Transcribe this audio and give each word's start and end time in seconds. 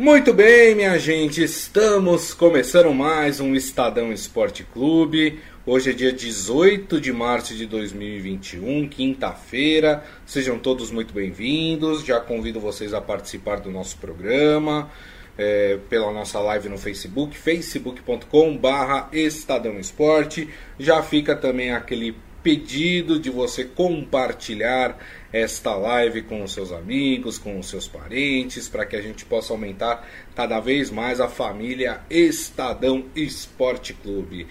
Muito 0.00 0.32
bem, 0.32 0.74
minha 0.74 0.98
gente, 0.98 1.42
estamos 1.42 2.32
começando 2.32 2.90
mais 2.94 3.38
um 3.38 3.54
Estadão 3.54 4.10
Esporte 4.10 4.64
Clube. 4.64 5.38
Hoje 5.66 5.90
é 5.90 5.92
dia 5.92 6.10
18 6.10 6.98
de 6.98 7.12
março 7.12 7.54
de 7.54 7.66
2021, 7.66 8.88
quinta-feira. 8.88 10.02
Sejam 10.24 10.58
todos 10.58 10.90
muito 10.90 11.12
bem-vindos. 11.12 12.02
Já 12.02 12.18
convido 12.18 12.58
vocês 12.58 12.94
a 12.94 13.00
participar 13.02 13.60
do 13.60 13.70
nosso 13.70 13.98
programa 13.98 14.90
é, 15.36 15.78
pela 15.90 16.10
nossa 16.10 16.40
live 16.40 16.70
no 16.70 16.78
Facebook, 16.78 17.36
facebook.com/barra 17.36 19.10
Estadão 19.12 19.78
Esporte. 19.78 20.48
Já 20.78 21.02
fica 21.02 21.36
também 21.36 21.72
aquele 21.72 22.16
pedido 22.42 23.20
de 23.20 23.28
você 23.28 23.64
compartilhar 23.64 24.96
esta 25.32 25.74
live 25.74 26.22
com 26.22 26.42
os 26.42 26.52
seus 26.52 26.72
amigos, 26.72 27.38
com 27.38 27.58
os 27.58 27.68
seus 27.68 27.86
parentes, 27.86 28.68
para 28.68 28.84
que 28.84 28.96
a 28.96 29.02
gente 29.02 29.24
possa 29.24 29.52
aumentar 29.52 30.06
cada 30.34 30.60
vez 30.60 30.90
mais 30.90 31.20
a 31.20 31.28
família 31.28 32.00
Estadão 32.10 33.04
Esporte 33.14 33.94
Clube. 33.94 34.46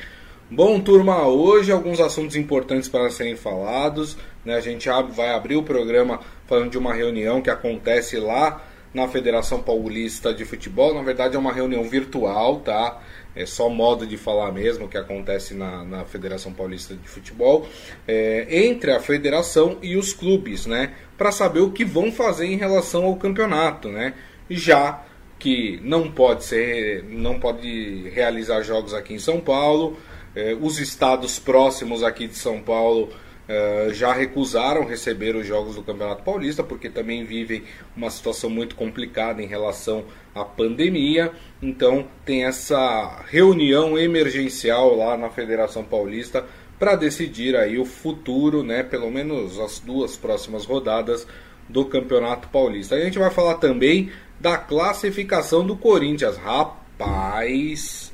Bom, 0.52 0.80
turma, 0.80 1.28
hoje 1.28 1.72
alguns 1.72 2.00
assuntos 2.00 2.36
importantes 2.36 2.90
para 2.90 3.10
serem 3.12 3.36
falados. 3.36 4.18
Né? 4.44 4.56
A 4.56 4.62
gente 4.62 4.90
vai 5.12 5.30
abrir 5.30 5.56
o 5.56 5.64
programa 5.64 6.22
falando 6.48 6.72
de 6.72 6.78
uma 6.78 6.94
reunião 6.94 7.42
que 7.42 7.52
acontece 7.52 8.18
lá 8.18 8.64
na 8.94 9.08
Federação 9.08 9.62
Paulista 9.62 10.34
de 10.34 10.46
Futebol. 10.46 10.94
Na 10.94 11.02
verdade, 11.02 11.36
é 11.36 11.40
uma 11.40 11.54
reunião 11.54 11.84
virtual, 11.84 12.60
tá? 12.60 13.02
é 13.36 13.46
só 13.46 13.70
modo 13.70 14.06
de 14.06 14.18
falar 14.18 14.52
mesmo 14.52 14.88
que 14.88 14.98
acontece 14.98 15.54
na, 15.54 15.84
na 15.84 16.06
Federação 16.06 16.52
Paulista 16.52 16.96
de 16.96 17.08
Futebol, 17.08 17.68
é, 18.08 18.48
entre 18.50 18.92
a 18.92 19.00
federação 19.00 19.78
e 19.82 19.96
os 19.96 20.14
clubes, 20.14 20.66
né? 20.66 20.94
Para 21.18 21.32
saber 21.32 21.60
o 21.60 21.72
que 21.72 21.86
vão 21.86 22.12
fazer 22.12 22.48
em 22.48 22.58
relação 22.58 23.06
ao 23.06 23.16
campeonato, 23.16 23.90
né? 23.90 24.14
Já 24.50 25.04
que 25.38 25.80
não 25.84 26.12
pode 26.12 26.44
ser, 26.44 27.04
não 27.06 27.40
pode 27.40 28.10
realizar 28.10 28.62
jogos 28.62 28.94
aqui 28.94 29.14
em 29.14 29.20
São 29.20 29.40
Paulo, 29.40 29.98
é, 30.36 30.54
os 30.60 30.80
estados 30.80 31.40
próximos 31.40 32.04
aqui 32.04 32.28
de 32.28 32.36
São 32.36 32.62
Paulo 32.62 33.10
Uh, 33.50 33.92
já 33.92 34.14
recusaram 34.14 34.86
receber 34.86 35.36
os 35.36 35.48
jogos 35.48 35.74
do 35.74 35.82
Campeonato 35.82 36.22
Paulista, 36.22 36.64
porque 36.64 36.88
também 36.88 37.26
vivem 37.26 37.64
uma 37.98 38.12
situação 38.12 38.48
muito 38.48 38.76
complicada 38.76 39.42
em 39.42 39.48
relação 39.48 40.06
à 40.36 40.46
pandemia. 40.46 41.32
Então, 41.60 42.08
tem 42.24 42.46
essa 42.46 43.24
reunião 43.28 43.98
emergencial 43.98 44.96
lá 44.96 45.18
na 45.18 45.32
Federação 45.32 45.84
Paulista 45.84 46.46
para 46.78 46.96
decidir 46.96 47.56
aí 47.56 47.80
o 47.80 47.86
futuro, 47.86 48.62
né, 48.62 48.84
pelo 48.84 49.10
menos 49.10 49.60
as 49.60 49.80
duas 49.80 50.16
próximas 50.16 50.64
rodadas 50.64 51.26
do 51.68 51.86
Campeonato 51.86 52.48
Paulista. 52.50 52.96
A 52.96 53.02
gente 53.02 53.18
vai 53.18 53.32
falar 53.32 53.56
também 53.56 54.12
da 54.40 54.58
classificação 54.58 55.66
do 55.66 55.76
Corinthians. 55.76 56.38
Rapaz, 56.38 58.14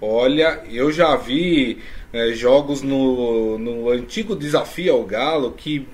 olha, 0.00 0.62
eu 0.70 0.92
já 0.92 1.16
vi 1.16 1.78
é, 2.12 2.32
jogos 2.32 2.82
no, 2.82 3.58
no 3.58 3.88
antigo 3.90 4.36
desafio 4.36 4.92
ao 4.94 5.04
Galo 5.04 5.52
que, 5.52 5.86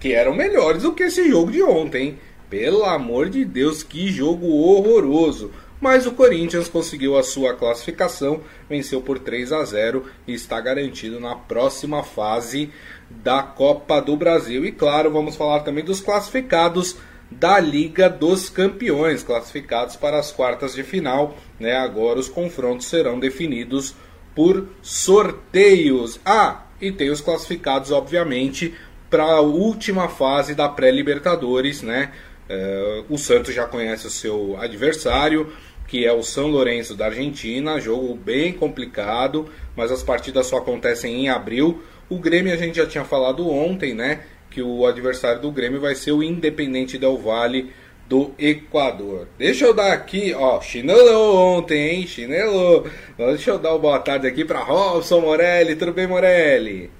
que 0.00 0.12
eram 0.12 0.34
melhores 0.34 0.82
do 0.82 0.92
que 0.92 1.04
esse 1.04 1.28
jogo 1.28 1.52
de 1.52 1.62
ontem. 1.62 2.18
Pelo 2.50 2.84
amor 2.84 3.28
de 3.28 3.44
Deus, 3.44 3.82
que 3.82 4.08
jogo 4.08 4.46
horroroso! 4.46 5.50
Mas 5.80 6.06
o 6.06 6.12
Corinthians 6.12 6.68
conseguiu 6.68 7.18
a 7.18 7.22
sua 7.22 7.52
classificação, 7.52 8.40
venceu 8.68 9.02
por 9.02 9.18
3 9.18 9.52
a 9.52 9.64
0 9.64 10.04
e 10.26 10.32
está 10.32 10.60
garantido 10.60 11.20
na 11.20 11.34
próxima 11.34 12.02
fase 12.02 12.70
da 13.10 13.42
Copa 13.42 14.00
do 14.00 14.16
Brasil. 14.16 14.64
E 14.64 14.72
claro, 14.72 15.10
vamos 15.10 15.36
falar 15.36 15.60
também 15.60 15.84
dos 15.84 16.00
classificados 16.00 16.96
da 17.30 17.58
Liga 17.58 18.08
dos 18.08 18.48
Campeões, 18.48 19.22
classificados 19.22 19.96
para 19.96 20.18
as 20.18 20.30
quartas 20.32 20.74
de 20.74 20.82
final. 20.82 21.36
Né? 21.58 21.74
Agora 21.74 22.18
os 22.18 22.28
confrontos 22.28 22.86
serão 22.86 23.18
definidos 23.18 23.94
por 24.34 24.68
sorteios. 24.82 26.20
Ah, 26.24 26.64
e 26.80 26.90
tem 26.90 27.10
os 27.10 27.20
classificados, 27.20 27.90
obviamente, 27.90 28.74
para 29.08 29.24
a 29.24 29.40
última 29.40 30.08
fase 30.08 30.54
da 30.54 30.68
pré-Libertadores, 30.68 31.82
né? 31.82 32.12
É, 32.48 33.04
o 33.08 33.16
Santos 33.16 33.54
já 33.54 33.64
conhece 33.64 34.06
o 34.06 34.10
seu 34.10 34.56
adversário, 34.58 35.52
que 35.86 36.04
é 36.04 36.12
o 36.12 36.22
São 36.22 36.48
Lourenço 36.48 36.94
da 36.94 37.06
Argentina, 37.06 37.80
jogo 37.80 38.14
bem 38.14 38.52
complicado, 38.52 39.48
mas 39.76 39.90
as 39.90 40.02
partidas 40.02 40.46
só 40.46 40.58
acontecem 40.58 41.24
em 41.24 41.28
abril. 41.28 41.82
O 42.08 42.18
Grêmio 42.18 42.52
a 42.52 42.56
gente 42.56 42.76
já 42.76 42.86
tinha 42.86 43.04
falado 43.04 43.48
ontem, 43.48 43.94
né? 43.94 44.22
Que 44.50 44.62
o 44.62 44.86
adversário 44.86 45.40
do 45.40 45.50
Grêmio 45.50 45.80
vai 45.80 45.94
ser 45.94 46.12
o 46.12 46.22
Independente 46.22 46.98
Del 46.98 47.16
Valle 47.16 47.72
do 48.08 48.34
Equador. 48.38 49.28
Deixa 49.38 49.64
eu 49.64 49.74
dar 49.74 49.92
aqui, 49.92 50.34
ó, 50.34 50.60
chinelou 50.60 51.58
ontem, 51.58 51.90
hein? 51.90 52.06
Chinelou. 52.06 52.86
Deixa 53.16 53.52
eu 53.52 53.58
dar 53.58 53.70
uma 53.70 53.78
boa 53.78 53.98
tarde 53.98 54.26
aqui 54.26 54.44
para 54.44 54.62
Robson 54.62 55.20
Morelli. 55.20 55.74
Tudo 55.76 55.92
bem, 55.92 56.06
Morelli? 56.06 56.90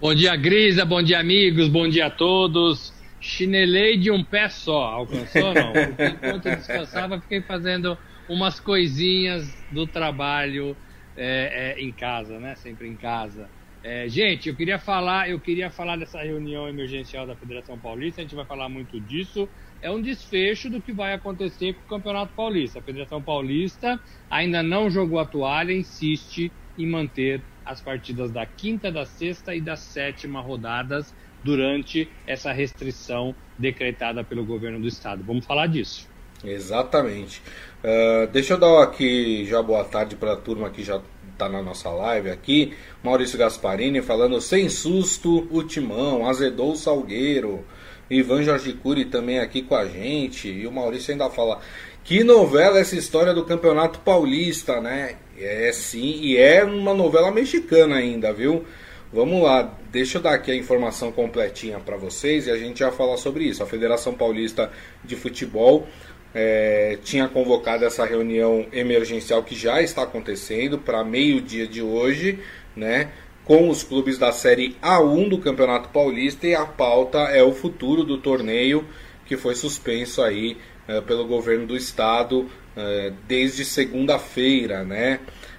Bom 0.00 0.14
dia, 0.14 0.34
Grisa. 0.34 0.84
Bom 0.84 1.02
dia, 1.02 1.20
amigos. 1.20 1.68
Bom 1.68 1.88
dia 1.88 2.06
a 2.06 2.10
todos. 2.10 2.92
Chinelei 3.20 3.96
de 3.96 4.10
um 4.10 4.24
pé 4.24 4.48
só. 4.48 4.84
Alcançou 4.84 5.54
não? 5.54 5.72
Porque 5.94 6.04
enquanto 6.04 6.46
eu 6.46 6.56
descansava, 6.56 7.20
fiquei 7.20 7.42
fazendo 7.42 7.96
umas 8.28 8.58
coisinhas 8.58 9.46
do 9.70 9.86
trabalho 9.86 10.76
é, 11.16 11.76
é, 11.76 11.82
em 11.82 11.92
casa, 11.92 12.38
né? 12.38 12.54
Sempre 12.56 12.88
em 12.88 12.96
casa. 12.96 13.48
É, 13.82 14.08
gente, 14.08 14.48
eu 14.48 14.54
queria 14.54 14.78
falar, 14.78 15.30
eu 15.30 15.38
queria 15.38 15.70
falar 15.70 15.96
dessa 15.96 16.20
reunião 16.22 16.68
emergencial 16.68 17.26
da 17.26 17.36
Federação 17.36 17.78
Paulista. 17.78 18.20
A 18.20 18.24
gente 18.24 18.34
vai 18.34 18.44
falar 18.44 18.68
muito 18.68 19.00
disso 19.00 19.48
é 19.82 19.90
um 19.90 20.00
desfecho 20.00 20.68
do 20.68 20.80
que 20.80 20.92
vai 20.92 21.12
acontecer 21.12 21.74
com 21.74 21.80
o 21.80 21.88
Campeonato 21.88 22.32
Paulista. 22.34 22.78
A 22.78 22.82
Federação 22.82 23.22
Paulista 23.22 23.98
ainda 24.30 24.62
não 24.62 24.90
jogou 24.90 25.18
a 25.18 25.24
toalha, 25.24 25.72
insiste 25.72 26.52
em 26.78 26.86
manter 26.86 27.40
as 27.64 27.80
partidas 27.80 28.30
da 28.30 28.44
quinta, 28.46 28.90
da 28.90 29.04
sexta 29.04 29.54
e 29.54 29.60
da 29.60 29.76
sétima 29.76 30.40
rodadas 30.40 31.14
durante 31.42 32.08
essa 32.26 32.52
restrição 32.52 33.34
decretada 33.58 34.22
pelo 34.24 34.44
governo 34.44 34.80
do 34.80 34.88
estado. 34.88 35.22
Vamos 35.24 35.46
falar 35.46 35.66
disso. 35.66 36.08
Exatamente. 36.44 37.42
Uh, 37.84 38.26
deixa 38.32 38.54
eu 38.54 38.58
dar 38.58 38.82
aqui 38.82 39.44
já 39.44 39.62
boa 39.62 39.84
tarde 39.84 40.16
para 40.16 40.32
a 40.32 40.36
turma 40.36 40.70
que 40.70 40.82
já 40.82 41.00
está 41.32 41.48
na 41.48 41.62
nossa 41.62 41.90
live 41.90 42.30
aqui. 42.30 42.74
Maurício 43.02 43.38
Gasparini 43.38 44.02
falando 44.02 44.40
sem 44.40 44.68
susto, 44.68 45.46
o 45.50 45.62
timão, 45.62 46.28
azedou 46.28 46.72
o 46.72 46.76
salgueiro. 46.76 47.64
Ivan 48.10 48.42
Jorge 48.42 48.72
Cury 48.72 49.04
também 49.04 49.38
aqui 49.38 49.62
com 49.62 49.76
a 49.76 49.86
gente. 49.86 50.48
E 50.48 50.66
o 50.66 50.72
Maurício 50.72 51.12
ainda 51.12 51.30
fala: 51.30 51.60
que 52.02 52.24
novela 52.24 52.78
essa 52.80 52.96
história 52.96 53.32
do 53.32 53.44
Campeonato 53.44 54.00
Paulista, 54.00 54.80
né? 54.80 55.16
É 55.38 55.70
sim, 55.72 56.20
e 56.20 56.36
é 56.36 56.64
uma 56.64 56.92
novela 56.92 57.30
mexicana 57.30 57.96
ainda, 57.96 58.32
viu? 58.32 58.64
Vamos 59.12 59.42
lá, 59.42 59.76
deixa 59.90 60.18
eu 60.18 60.22
dar 60.22 60.34
aqui 60.34 60.52
a 60.52 60.54
informação 60.54 61.10
completinha 61.10 61.80
para 61.80 61.96
vocês 61.96 62.46
e 62.46 62.50
a 62.50 62.56
gente 62.56 62.80
já 62.80 62.92
falar 62.92 63.16
sobre 63.16 63.44
isso. 63.44 63.62
A 63.62 63.66
Federação 63.66 64.14
Paulista 64.14 64.70
de 65.04 65.16
Futebol 65.16 65.88
é, 66.34 66.98
tinha 67.02 67.26
convocado 67.26 67.84
essa 67.84 68.04
reunião 68.04 68.66
emergencial 68.72 69.42
que 69.42 69.56
já 69.56 69.82
está 69.82 70.02
acontecendo 70.02 70.78
para 70.78 71.02
meio-dia 71.02 71.66
de 71.66 71.82
hoje, 71.82 72.38
né? 72.76 73.10
Com 73.50 73.68
os 73.68 73.82
clubes 73.82 74.16
da 74.16 74.30
Série 74.30 74.76
A1 74.80 75.28
do 75.28 75.36
Campeonato 75.36 75.88
Paulista 75.88 76.46
e 76.46 76.54
a 76.54 76.64
pauta 76.64 77.18
é 77.18 77.42
o 77.42 77.50
futuro 77.50 78.04
do 78.04 78.16
torneio 78.16 78.84
que 79.26 79.36
foi 79.36 79.56
suspenso 79.56 80.22
aí 80.22 80.56
é, 80.86 81.00
pelo 81.00 81.26
governo 81.26 81.66
do 81.66 81.76
estado 81.76 82.48
é, 82.76 83.12
desde 83.26 83.64
segunda-feira, 83.64 84.84
né? 84.84 85.18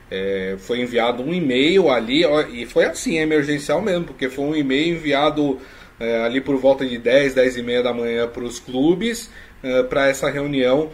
É, 0.09 0.55
foi 0.57 0.79
enviado 0.79 1.21
um 1.21 1.33
e-mail 1.33 1.89
ali 1.89 2.23
ó, 2.23 2.43
e 2.43 2.65
foi 2.65 2.85
assim, 2.85 3.17
emergencial 3.17 3.81
mesmo, 3.81 4.05
porque 4.05 4.29
foi 4.29 4.45
um 4.45 4.55
e-mail 4.55 4.95
enviado 4.95 5.59
ali 6.25 6.39
por 6.39 6.55
volta 6.55 6.85
de 6.85 6.97
10, 6.97 7.33
10 7.33 7.57
e 7.57 7.61
meia 7.61 7.83
da 7.83 7.93
manhã 7.93 8.25
para 8.25 8.43
os 8.43 8.57
clubes 8.57 9.29
para 9.89 10.07
essa 10.07 10.31
reunião 10.31 10.89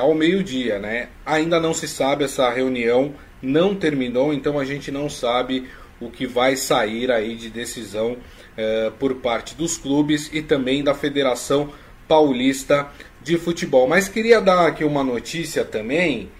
ao 0.00 0.14
meio-dia, 0.14 0.78
né? 0.78 1.08
Ainda 1.24 1.60
não 1.60 1.72
se 1.72 1.86
sabe, 1.86 2.24
essa 2.24 2.50
reunião 2.50 3.14
não 3.40 3.76
terminou, 3.76 4.32
então 4.32 4.58
a 4.58 4.64
gente 4.64 4.90
não 4.90 5.08
sabe 5.08 5.68
o 6.04 6.10
que 6.10 6.26
vai 6.26 6.56
sair 6.56 7.10
aí 7.10 7.34
de 7.34 7.50
decisão 7.50 8.16
eh, 8.56 8.92
por 8.98 9.16
parte 9.16 9.54
dos 9.54 9.76
clubes 9.76 10.30
e 10.32 10.42
também 10.42 10.84
da 10.84 10.94
Federação 10.94 11.70
Paulista 12.06 12.88
de 13.22 13.38
Futebol. 13.38 13.88
Mas 13.88 14.08
queria 14.08 14.40
dar 14.40 14.66
aqui 14.66 14.84
uma 14.84 15.02
notícia 15.02 15.64
também 15.64 16.30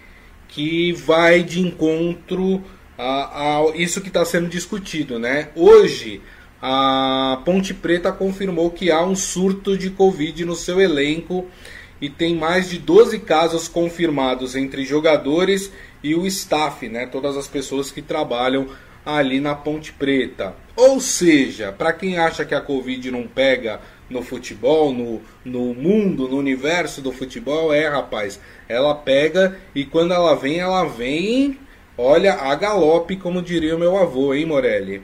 que 0.48 0.92
vai 0.92 1.42
de 1.42 1.60
encontro 1.60 2.62
a, 2.96 3.58
a 3.58 3.76
isso 3.76 4.00
que 4.00 4.08
está 4.08 4.24
sendo 4.24 4.48
discutido, 4.48 5.18
né? 5.18 5.48
Hoje 5.56 6.22
a 6.62 7.42
Ponte 7.44 7.74
Preta 7.74 8.12
confirmou 8.12 8.70
que 8.70 8.90
há 8.90 9.02
um 9.04 9.16
surto 9.16 9.76
de 9.76 9.90
Covid 9.90 10.44
no 10.44 10.54
seu 10.54 10.80
elenco 10.80 11.46
e 12.00 12.08
tem 12.08 12.34
mais 12.36 12.70
de 12.70 12.78
12 12.78 13.18
casos 13.20 13.68
confirmados 13.68 14.54
entre 14.54 14.84
jogadores 14.84 15.72
e 16.02 16.14
o 16.14 16.26
staff, 16.26 16.88
né? 16.88 17.06
Todas 17.06 17.36
as 17.36 17.48
pessoas 17.48 17.90
que 17.90 18.02
trabalham 18.02 18.68
ali 19.04 19.40
na 19.40 19.54
Ponte 19.54 19.92
Preta. 19.92 20.54
Ou 20.76 21.00
seja, 21.00 21.72
para 21.72 21.92
quem 21.92 22.18
acha 22.18 22.44
que 22.44 22.54
a 22.54 22.60
Covid 22.60 23.10
não 23.10 23.26
pega 23.26 23.80
no 24.08 24.22
futebol, 24.22 24.92
no, 24.92 25.20
no 25.44 25.74
mundo, 25.74 26.28
no 26.28 26.36
universo 26.36 27.00
do 27.00 27.12
futebol, 27.12 27.72
é 27.72 27.88
rapaz, 27.88 28.40
ela 28.68 28.94
pega 28.94 29.58
e 29.74 29.84
quando 29.84 30.12
ela 30.12 30.34
vem, 30.34 30.58
ela 30.58 30.84
vem, 30.84 31.58
olha, 31.96 32.34
a 32.34 32.54
galope, 32.54 33.16
como 33.16 33.42
diria 33.42 33.76
o 33.76 33.78
meu 33.78 33.96
avô, 33.96 34.34
hein, 34.34 34.46
Morelli? 34.46 35.02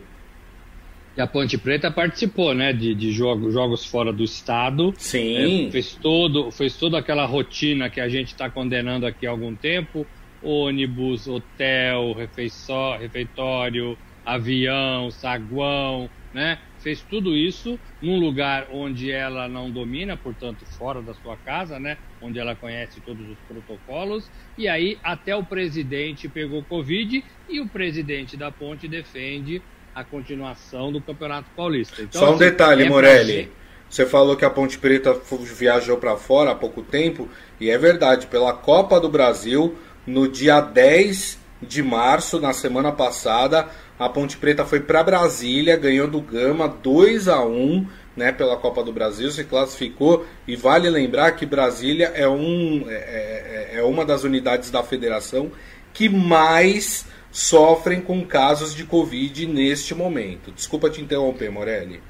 E 1.16 1.20
a 1.20 1.26
Ponte 1.26 1.58
Preta 1.58 1.90
participou, 1.90 2.54
né, 2.54 2.72
de, 2.72 2.94
de 2.94 3.10
jogos, 3.10 3.52
jogos 3.52 3.84
fora 3.84 4.12
do 4.12 4.22
estado. 4.22 4.94
Sim. 4.96 5.66
É, 5.66 5.70
fez, 5.70 5.94
todo, 5.94 6.50
fez 6.50 6.76
toda 6.76 6.98
aquela 6.98 7.26
rotina 7.26 7.90
que 7.90 8.00
a 8.00 8.08
gente 8.08 8.28
está 8.28 8.48
condenando 8.48 9.06
aqui 9.06 9.26
há 9.26 9.30
algum 9.30 9.54
tempo: 9.54 10.06
ônibus, 10.42 11.26
hotel, 11.26 12.12
refeiçó, 12.12 12.96
refeitório, 12.96 13.96
avião, 14.24 15.10
saguão, 15.10 16.08
né? 16.32 16.58
Fez 16.78 17.02
tudo 17.02 17.36
isso 17.36 17.78
num 18.00 18.18
lugar 18.18 18.68
onde 18.72 19.10
ela 19.10 19.48
não 19.48 19.70
domina, 19.70 20.16
portanto, 20.16 20.64
fora 20.64 21.02
da 21.02 21.12
sua 21.14 21.36
casa, 21.36 21.78
né? 21.78 21.98
Onde 22.22 22.38
ela 22.38 22.54
conhece 22.54 23.00
todos 23.00 23.28
os 23.28 23.36
protocolos. 23.46 24.30
E 24.56 24.66
aí, 24.66 24.98
até 25.02 25.36
o 25.36 25.44
presidente 25.44 26.28
pegou 26.28 26.62
Covid 26.62 27.22
e 27.48 27.60
o 27.60 27.68
presidente 27.68 28.36
da 28.36 28.50
Ponte 28.50 28.88
defende 28.88 29.60
a 29.94 30.04
continuação 30.04 30.90
do 30.92 31.00
Campeonato 31.00 31.50
Paulista. 31.54 32.00
Então, 32.00 32.20
Só 32.20 32.30
um 32.30 32.34
assim, 32.34 32.44
detalhe, 32.44 32.84
é 32.84 32.88
Morelli. 32.88 33.52
Você 33.88 34.06
falou 34.06 34.36
que 34.36 34.44
a 34.44 34.50
Ponte 34.50 34.78
Preta 34.78 35.20
viajou 35.58 35.96
para 35.96 36.16
fora 36.16 36.52
há 36.52 36.54
pouco 36.54 36.80
tempo, 36.80 37.28
e 37.60 37.68
é 37.68 37.76
verdade, 37.76 38.28
pela 38.28 38.52
Copa 38.52 39.00
do 39.00 39.08
Brasil, 39.08 39.76
no 40.06 40.28
dia 40.28 40.60
10 40.60 41.38
de 41.62 41.82
março, 41.82 42.40
na 42.40 42.52
semana 42.52 42.90
passada, 42.90 43.68
a 43.98 44.08
Ponte 44.08 44.36
Preta 44.36 44.64
foi 44.64 44.80
para 44.80 45.02
Brasília, 45.02 45.76
ganhou 45.76 46.08
do 46.08 46.20
Gama 46.20 46.68
2 46.68 47.28
a 47.28 47.44
1 47.44 47.86
né, 48.16 48.32
pela 48.32 48.56
Copa 48.56 48.82
do 48.82 48.92
Brasil, 48.92 49.30
se 49.30 49.44
classificou. 49.44 50.26
E 50.46 50.56
vale 50.56 50.88
lembrar 50.88 51.32
que 51.32 51.46
Brasília 51.46 52.12
é, 52.14 52.28
um, 52.28 52.84
é, 52.88 53.70
é, 53.74 53.78
é 53.78 53.82
uma 53.82 54.04
das 54.04 54.24
unidades 54.24 54.70
da 54.70 54.82
federação 54.82 55.50
que 55.92 56.08
mais 56.08 57.06
sofrem 57.30 58.00
com 58.00 58.24
casos 58.24 58.74
de 58.74 58.84
Covid 58.84 59.46
neste 59.46 59.94
momento. 59.94 60.50
Desculpa 60.50 60.90
te 60.90 61.00
interromper, 61.00 61.50
Morelli. 61.50 62.00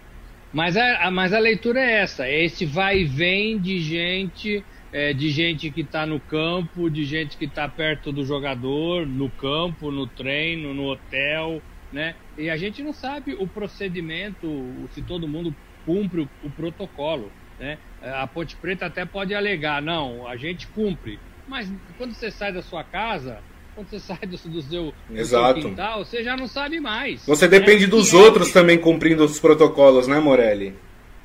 Mas 0.52 0.76
a, 0.76 1.10
mas 1.10 1.32
a 1.32 1.38
leitura 1.38 1.80
é 1.80 2.02
essa: 2.02 2.26
é 2.26 2.44
esse 2.44 2.66
vai 2.66 3.00
e 3.00 3.04
vem 3.04 3.58
de 3.58 3.80
gente 3.80 4.64
é, 4.92 5.12
de 5.12 5.30
gente 5.30 5.70
que 5.70 5.82
está 5.82 6.04
no 6.04 6.18
campo, 6.18 6.90
de 6.90 7.04
gente 7.04 7.36
que 7.36 7.44
está 7.44 7.68
perto 7.68 8.12
do 8.12 8.24
jogador, 8.24 9.06
no 9.06 9.30
campo, 9.30 9.90
no 9.90 10.06
treino, 10.06 10.74
no 10.74 10.86
hotel, 10.90 11.62
né? 11.92 12.14
E 12.36 12.50
a 12.50 12.56
gente 12.56 12.82
não 12.82 12.92
sabe 12.92 13.34
o 13.34 13.46
procedimento, 13.46 14.48
se 14.92 15.02
todo 15.02 15.28
mundo 15.28 15.54
cumpre 15.86 16.20
o, 16.20 16.28
o 16.44 16.50
protocolo, 16.50 17.30
né? 17.58 17.78
A 18.02 18.26
Ponte 18.26 18.56
Preta 18.56 18.86
até 18.86 19.04
pode 19.04 19.34
alegar, 19.34 19.80
não, 19.82 20.26
a 20.26 20.36
gente 20.36 20.66
cumpre. 20.68 21.18
Mas 21.46 21.70
quando 21.98 22.14
você 22.14 22.30
sai 22.30 22.52
da 22.52 22.62
sua 22.62 22.82
casa, 22.82 23.40
quando 23.74 23.88
você 23.88 23.98
sai 24.00 24.18
do, 24.22 24.30
do, 24.30 24.62
seu, 24.62 24.94
do 25.08 25.24
seu, 25.24 25.54
quintal, 25.54 26.04
você 26.04 26.22
já 26.22 26.36
não 26.36 26.46
sabe 26.46 26.80
mais. 26.80 27.24
Você 27.26 27.46
né? 27.46 27.58
depende 27.58 27.86
dos 27.86 28.12
e 28.12 28.16
outros 28.16 28.50
é... 28.50 28.52
também 28.52 28.78
cumprindo 28.78 29.24
os 29.24 29.38
protocolos, 29.38 30.08
né, 30.08 30.18
Morelli? 30.18 30.74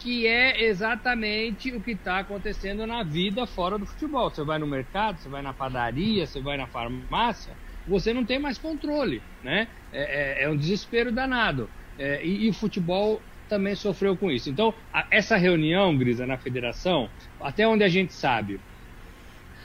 Que 0.05 0.27
é 0.27 0.63
exatamente 0.63 1.71
o 1.71 1.81
que 1.81 1.93
está 1.93 2.19
acontecendo 2.19 2.85
na 2.85 3.01
vida 3.01 3.47
fora 3.47 3.75
do 3.75 3.87
futebol. 3.87 4.29
Você 4.29 4.43
vai 4.43 4.59
no 4.59 4.67
mercado, 4.67 5.17
você 5.17 5.27
vai 5.27 5.41
na 5.41 5.51
padaria, 5.51 6.27
você 6.27 6.39
vai 6.39 6.55
na 6.55 6.67
farmácia, 6.67 7.53
você 7.87 8.13
não 8.13 8.23
tem 8.23 8.37
mais 8.37 8.59
controle, 8.59 9.19
né? 9.43 9.67
É, 9.91 10.43
é, 10.43 10.43
é 10.43 10.49
um 10.49 10.55
desespero 10.55 11.11
danado. 11.11 11.67
É, 11.97 12.23
e, 12.23 12.45
e, 12.45 12.49
o 12.49 12.53
futebol 12.53 13.19
também 13.49 13.73
sofreu 13.73 14.15
com 14.15 14.29
isso. 14.29 14.47
Então, 14.47 14.75
a, 14.93 15.07
essa 15.09 15.37
reunião, 15.37 15.97
Grisa, 15.97 16.27
na 16.27 16.37
federação, 16.37 17.09
até 17.41 17.67
onde 17.67 17.83
a 17.83 17.89
gente 17.89 18.13
sabe, 18.13 18.59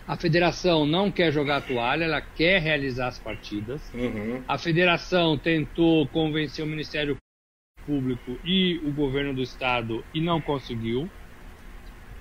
a 0.09 0.17
federação 0.17 0.87
não 0.87 1.11
quer 1.11 1.31
jogar 1.31 1.59
a 1.59 1.61
toalha, 1.61 2.05
ela 2.05 2.23
quer 2.23 2.63
realizar 2.63 3.09
as 3.09 3.19
partidas. 3.19 3.83
Uhum. 3.93 4.43
A 4.49 4.57
federação 4.57 5.37
tentou 5.37 6.07
convencer 6.07 6.65
o 6.65 6.69
Ministério 6.69 7.19
Público 7.91 8.39
e 8.45 8.79
o 8.85 8.93
governo 8.93 9.35
do 9.35 9.43
estado 9.43 10.05
e 10.15 10.21
não 10.21 10.41
conseguiu, 10.41 11.11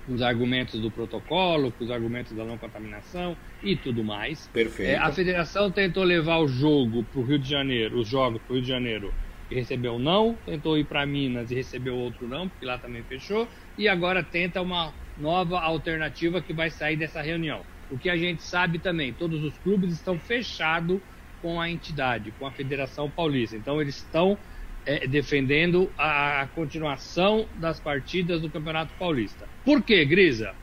com 0.04 0.14
os 0.14 0.20
argumentos 0.20 0.80
do 0.80 0.90
protocolo, 0.90 1.70
com 1.70 1.84
os 1.84 1.92
argumentos 1.92 2.32
da 2.32 2.44
não 2.44 2.58
contaminação 2.58 3.36
e 3.62 3.76
tudo 3.76 4.02
mais. 4.02 4.48
Perfeito. 4.48 4.90
É, 4.90 4.96
a 4.96 5.12
federação 5.12 5.70
tentou 5.70 6.02
levar 6.02 6.38
o 6.38 6.48
jogo 6.48 7.04
para 7.04 7.20
o 7.20 7.24
Rio 7.24 7.38
de 7.38 7.48
Janeiro, 7.48 8.00
os 8.00 8.08
jogos 8.08 8.42
para 8.42 8.50
o 8.50 8.54
Rio 8.54 8.62
de 8.62 8.68
Janeiro 8.68 9.14
e 9.48 9.54
recebeu 9.54 9.96
não, 9.96 10.34
tentou 10.44 10.76
ir 10.76 10.86
para 10.86 11.06
Minas 11.06 11.52
e 11.52 11.54
recebeu 11.54 11.94
outro 11.94 12.26
não, 12.26 12.48
porque 12.48 12.66
lá 12.66 12.76
também 12.76 13.04
fechou, 13.04 13.46
e 13.78 13.86
agora 13.86 14.24
tenta 14.24 14.60
uma 14.60 14.92
nova 15.16 15.60
alternativa 15.60 16.42
que 16.42 16.52
vai 16.52 16.70
sair 16.70 16.96
dessa 16.96 17.22
reunião. 17.22 17.64
O 17.88 17.98
que 17.98 18.10
a 18.10 18.16
gente 18.16 18.42
sabe 18.42 18.80
também, 18.80 19.12
todos 19.12 19.42
os 19.44 19.56
clubes 19.58 19.92
estão 19.92 20.18
fechados 20.18 21.00
com 21.40 21.60
a 21.60 21.70
entidade, 21.70 22.32
com 22.32 22.46
a 22.46 22.52
Federação 22.52 23.10
Paulista. 23.10 23.56
Então 23.56 23.80
eles 23.80 23.96
estão 23.96 24.38
é, 24.84 25.06
defendendo 25.06 25.90
a, 25.96 26.42
a, 26.42 26.46
continuação 26.46 27.46
das 27.56 27.78
partidas 27.78 28.40
do 28.40 28.50
Campeonato 28.50 28.92
Paulista. 28.98 29.46
Por 29.64 29.82
quê, 29.82 30.04
Grisa? 30.04 30.54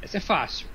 Essa 0.00 0.18
é 0.18 0.20
fácil. 0.20 0.66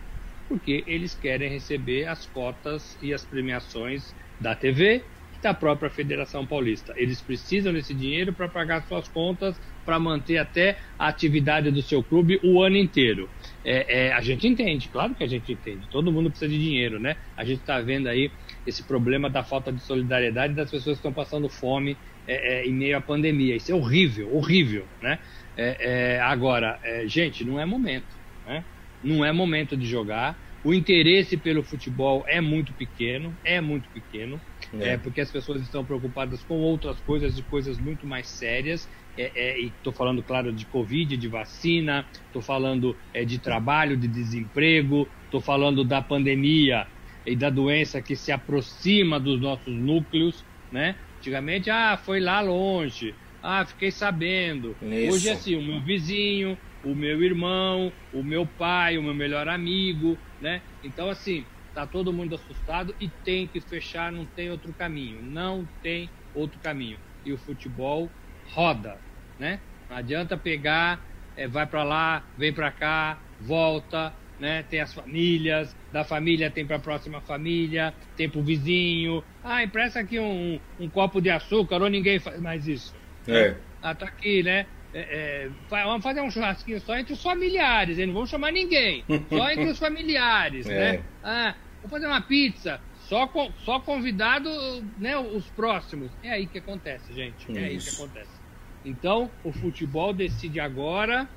Porque 0.47 0.83
eles 0.87 1.13
querem 1.13 1.49
receber 1.49 2.05
as 2.05 2.25
cotas 2.25 2.97
e 3.01 3.13
as 3.13 3.23
premiações 3.23 4.15
da 4.39 4.55
TV 4.55 5.03
e 5.37 5.41
da 5.41 5.53
própria 5.53 5.89
Federação 5.89 6.45
Paulista. 6.45 6.93
Eles 6.95 7.21
precisam 7.21 7.73
desse 7.73 7.93
dinheiro 7.93 8.31
para 8.31 8.47
pagar 8.47 8.87
suas 8.87 9.07
contas, 9.09 9.59
para 9.85 9.99
manter 9.99 10.37
até 10.37 10.77
a 10.97 11.07
atividade 11.07 11.69
do 11.69 11.81
seu 11.81 12.01
clube 12.01 12.39
o 12.43 12.61
ano 12.61 12.77
inteiro. 12.77 13.29
É, 13.63 14.07
é, 14.07 14.13
a 14.13 14.21
gente 14.21 14.47
entende, 14.47 14.87
claro 14.87 15.13
que 15.13 15.23
a 15.23 15.27
gente 15.27 15.51
entende. 15.51 15.87
Todo 15.89 16.11
mundo 16.11 16.29
precisa 16.29 16.49
de 16.49 16.57
dinheiro, 16.57 16.99
né? 16.99 17.17
A 17.35 17.43
gente 17.43 17.59
está 17.59 17.79
vendo 17.81 18.07
aí 18.07 18.31
esse 18.65 18.83
problema 18.83 19.29
da 19.29 19.43
falta 19.43 19.71
de 19.71 19.81
solidariedade 19.81 20.53
das 20.53 20.71
pessoas 20.71 20.97
que 20.97 20.99
estão 20.99 21.13
passando 21.13 21.49
fome 21.49 21.97
é, 22.27 22.59
é, 22.59 22.67
em 22.67 22.73
meio 22.73 22.97
à 22.97 23.01
pandemia. 23.01 23.55
Isso 23.55 23.71
é 23.71 23.75
horrível, 23.75 24.35
horrível, 24.35 24.85
né? 25.01 25.17
É, 25.55 26.15
é 26.15 26.19
agora, 26.19 26.79
é, 26.83 27.07
gente, 27.07 27.43
não 27.43 27.59
é 27.59 27.65
momento, 27.65 28.15
né? 28.45 28.63
Não 29.03 29.23
é 29.23 29.31
momento 29.31 29.77
de 29.77 29.87
jogar. 29.87 30.37
O 30.63 30.73
interesse 30.73 31.37
pelo 31.37 31.63
futebol 31.63 32.25
é 32.27 32.41
muito 32.41 32.73
pequeno, 32.73 33.35
é 33.45 33.61
muito 33.61 33.87
pequeno, 33.89 34.41
é. 34.79 34.97
porque 34.97 35.21
as 35.21 35.31
pessoas 35.31 35.61
estão 35.61 35.85
preocupadas 35.85 36.43
com 36.43 36.55
outras 36.55 36.99
coisas 37.01 37.37
e 37.37 37.43
coisas 37.43 37.79
muito 37.79 38.05
mais 38.05 38.27
sérias. 38.27 38.89
e 39.17 39.71
estou 39.77 39.93
falando, 39.93 40.21
claro, 40.21 40.51
de 40.51 40.65
Covid, 40.65 41.15
de 41.15 41.27
vacina, 41.27 42.05
estou 42.25 42.41
falando 42.41 42.97
de 43.25 43.37
trabalho, 43.37 43.95
de 43.95 44.07
desemprego, 44.07 45.07
estou 45.25 45.39
falando 45.39 45.85
da 45.85 46.01
pandemia 46.01 46.87
e 47.25 47.35
da 47.35 47.49
doença 47.49 48.01
que 48.01 48.15
se 48.15 48.31
aproxima 48.31 49.19
dos 49.19 49.39
nossos 49.39 49.73
núcleos, 49.73 50.43
né? 50.71 50.95
Antigamente, 51.27 51.69
ah, 51.69 51.97
foi 51.97 52.21
lá 52.21 52.39
longe. 52.39 53.13
Ah, 53.41 53.65
fiquei 53.65 53.91
sabendo. 53.91 54.77
Isso. 54.81 55.11
Hoje 55.13 55.27
é 55.27 55.31
assim, 55.33 55.55
o 55.57 55.61
meu 55.61 55.83
vizinho, 55.83 56.57
o 56.81 56.95
meu 56.95 57.21
irmão, 57.21 57.93
o 58.09 58.23
meu 58.23 58.47
pai, 58.47 58.97
o 58.97 59.03
meu 59.03 59.13
melhor 59.13 59.49
amigo, 59.49 60.21
né? 60.39 60.63
Então, 60.81 61.09
assim, 61.09 61.45
tá 61.73 61.85
todo 61.85 62.13
mundo 62.13 62.33
assustado 62.33 62.95
e 62.97 63.09
tem 63.09 63.45
que 63.45 63.59
fechar, 63.59 64.09
não 64.09 64.25
tem 64.25 64.49
outro 64.49 64.73
caminho. 64.73 65.21
Não 65.21 65.69
tem 65.81 66.13
outro 66.33 66.61
caminho. 66.61 66.97
E 67.25 67.33
o 67.33 67.37
futebol 67.37 68.15
roda, 68.53 69.01
né? 69.37 69.61
Não 69.89 69.97
adianta 69.97 70.37
pegar, 70.37 71.05
é, 71.35 71.45
vai 71.45 71.67
para 71.67 71.83
lá, 71.83 72.25
vem 72.37 72.53
para 72.53 72.71
cá, 72.71 73.21
volta, 73.37 74.15
né? 74.39 74.63
Tem 74.69 74.79
as 74.79 74.93
famílias, 74.93 75.75
da 75.91 76.03
família 76.03 76.49
tem 76.49 76.65
para 76.65 76.77
a 76.77 76.79
próxima 76.79 77.21
família, 77.21 77.93
tem 78.15 78.29
para 78.29 78.39
o 78.39 78.43
vizinho. 78.43 79.23
Ah, 79.43 79.63
empresta 79.63 79.99
aqui 79.99 80.19
um, 80.19 80.59
um, 80.79 80.89
copo 80.89 81.21
de 81.21 81.29
açúcar, 81.29 81.81
ou 81.81 81.89
ninguém 81.89 82.19
faz 82.19 82.39
mais 82.39 82.67
isso. 82.67 82.95
É. 83.27 83.55
Ah, 83.81 83.95
tá 83.95 84.05
aqui, 84.05 84.43
né? 84.43 84.65
É, 84.93 85.45
é, 85.45 85.49
vamos 85.69 86.03
fazer 86.03 86.21
um 86.21 86.31
churrasquinho 86.31 86.79
só 86.79 86.97
entre 86.97 87.13
os 87.13 87.21
familiares, 87.21 87.99
hein? 87.99 88.07
não 88.07 88.13
vamos 88.13 88.29
chamar 88.29 88.51
ninguém, 88.51 89.03
só 89.29 89.49
entre 89.51 89.65
os 89.65 89.77
familiares, 89.77 90.67
é. 90.67 90.93
né? 90.93 91.03
Ah, 91.23 91.55
vou 91.81 91.89
fazer 91.89 92.07
uma 92.07 92.21
pizza, 92.21 92.79
só, 93.07 93.27
com, 93.27 93.51
só 93.63 93.79
convidado, 93.79 94.49
né, 94.97 95.17
os 95.17 95.45
próximos. 95.49 96.11
É 96.23 96.31
aí 96.31 96.47
que 96.47 96.57
acontece, 96.57 97.13
gente. 97.13 97.45
É 97.57 97.71
isso. 97.71 97.89
aí 97.89 97.95
que 97.95 98.01
acontece. 98.01 98.37
Então, 98.85 99.29
o 99.43 99.51
futebol 99.51 100.13
decide 100.13 100.59
agora 100.59 101.27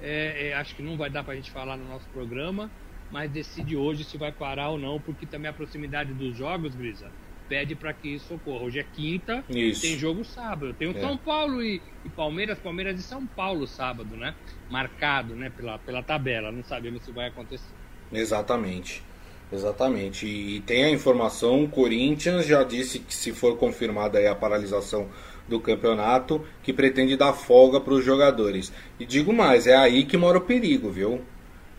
é, 0.00 0.48
é, 0.48 0.54
acho 0.54 0.74
que 0.74 0.82
não 0.82 0.96
vai 0.96 1.10
dar 1.10 1.24
para 1.24 1.32
a 1.32 1.36
gente 1.36 1.50
falar 1.50 1.76
no 1.76 1.88
nosso 1.88 2.06
programa, 2.08 2.70
mas 3.10 3.30
decide 3.30 3.76
hoje 3.76 4.04
se 4.04 4.16
vai 4.16 4.32
parar 4.32 4.70
ou 4.70 4.78
não, 4.78 5.00
porque 5.00 5.26
também 5.26 5.48
a 5.48 5.52
proximidade 5.52 6.12
dos 6.12 6.36
jogos, 6.36 6.74
Grisa, 6.74 7.10
pede 7.48 7.74
para 7.74 7.92
que 7.92 8.08
isso 8.08 8.34
ocorra. 8.34 8.64
Hoje 8.64 8.78
é 8.80 8.82
quinta, 8.84 9.44
isso. 9.48 9.82
tem 9.82 9.98
jogo 9.98 10.24
sábado. 10.24 10.74
Tem 10.74 10.88
o 10.88 10.96
é. 10.96 11.00
São 11.00 11.16
Paulo 11.16 11.62
e, 11.62 11.80
e, 12.04 12.08
Palmeiras, 12.08 12.58
Palmeiras 12.58 12.98
e 12.98 13.02
São 13.02 13.26
Paulo 13.26 13.66
sábado, 13.66 14.16
né? 14.16 14.34
Marcado, 14.70 15.34
né? 15.34 15.50
Pela, 15.50 15.78
pela 15.78 16.02
tabela. 16.02 16.50
Não 16.50 16.64
sabemos 16.64 17.02
se 17.02 17.12
vai 17.12 17.28
acontecer. 17.28 17.72
Exatamente. 18.12 19.02
Exatamente. 19.52 20.26
E 20.26 20.60
tem 20.60 20.84
a 20.84 20.90
informação, 20.90 21.64
o 21.64 21.68
Corinthians 21.68 22.46
já 22.46 22.64
disse 22.64 22.98
que 22.98 23.14
se 23.14 23.32
for 23.32 23.56
confirmada 23.56 24.30
a 24.30 24.34
paralisação 24.34 25.08
do 25.48 25.60
campeonato, 25.60 26.44
que 26.62 26.72
pretende 26.72 27.16
dar 27.16 27.32
folga 27.32 27.80
para 27.80 27.94
os 27.94 28.04
jogadores. 28.04 28.72
E 28.98 29.04
digo 29.04 29.32
mais, 29.32 29.66
é 29.66 29.76
aí 29.76 30.04
que 30.04 30.16
mora 30.16 30.38
o 30.38 30.42
perigo, 30.42 30.90
viu? 30.90 31.20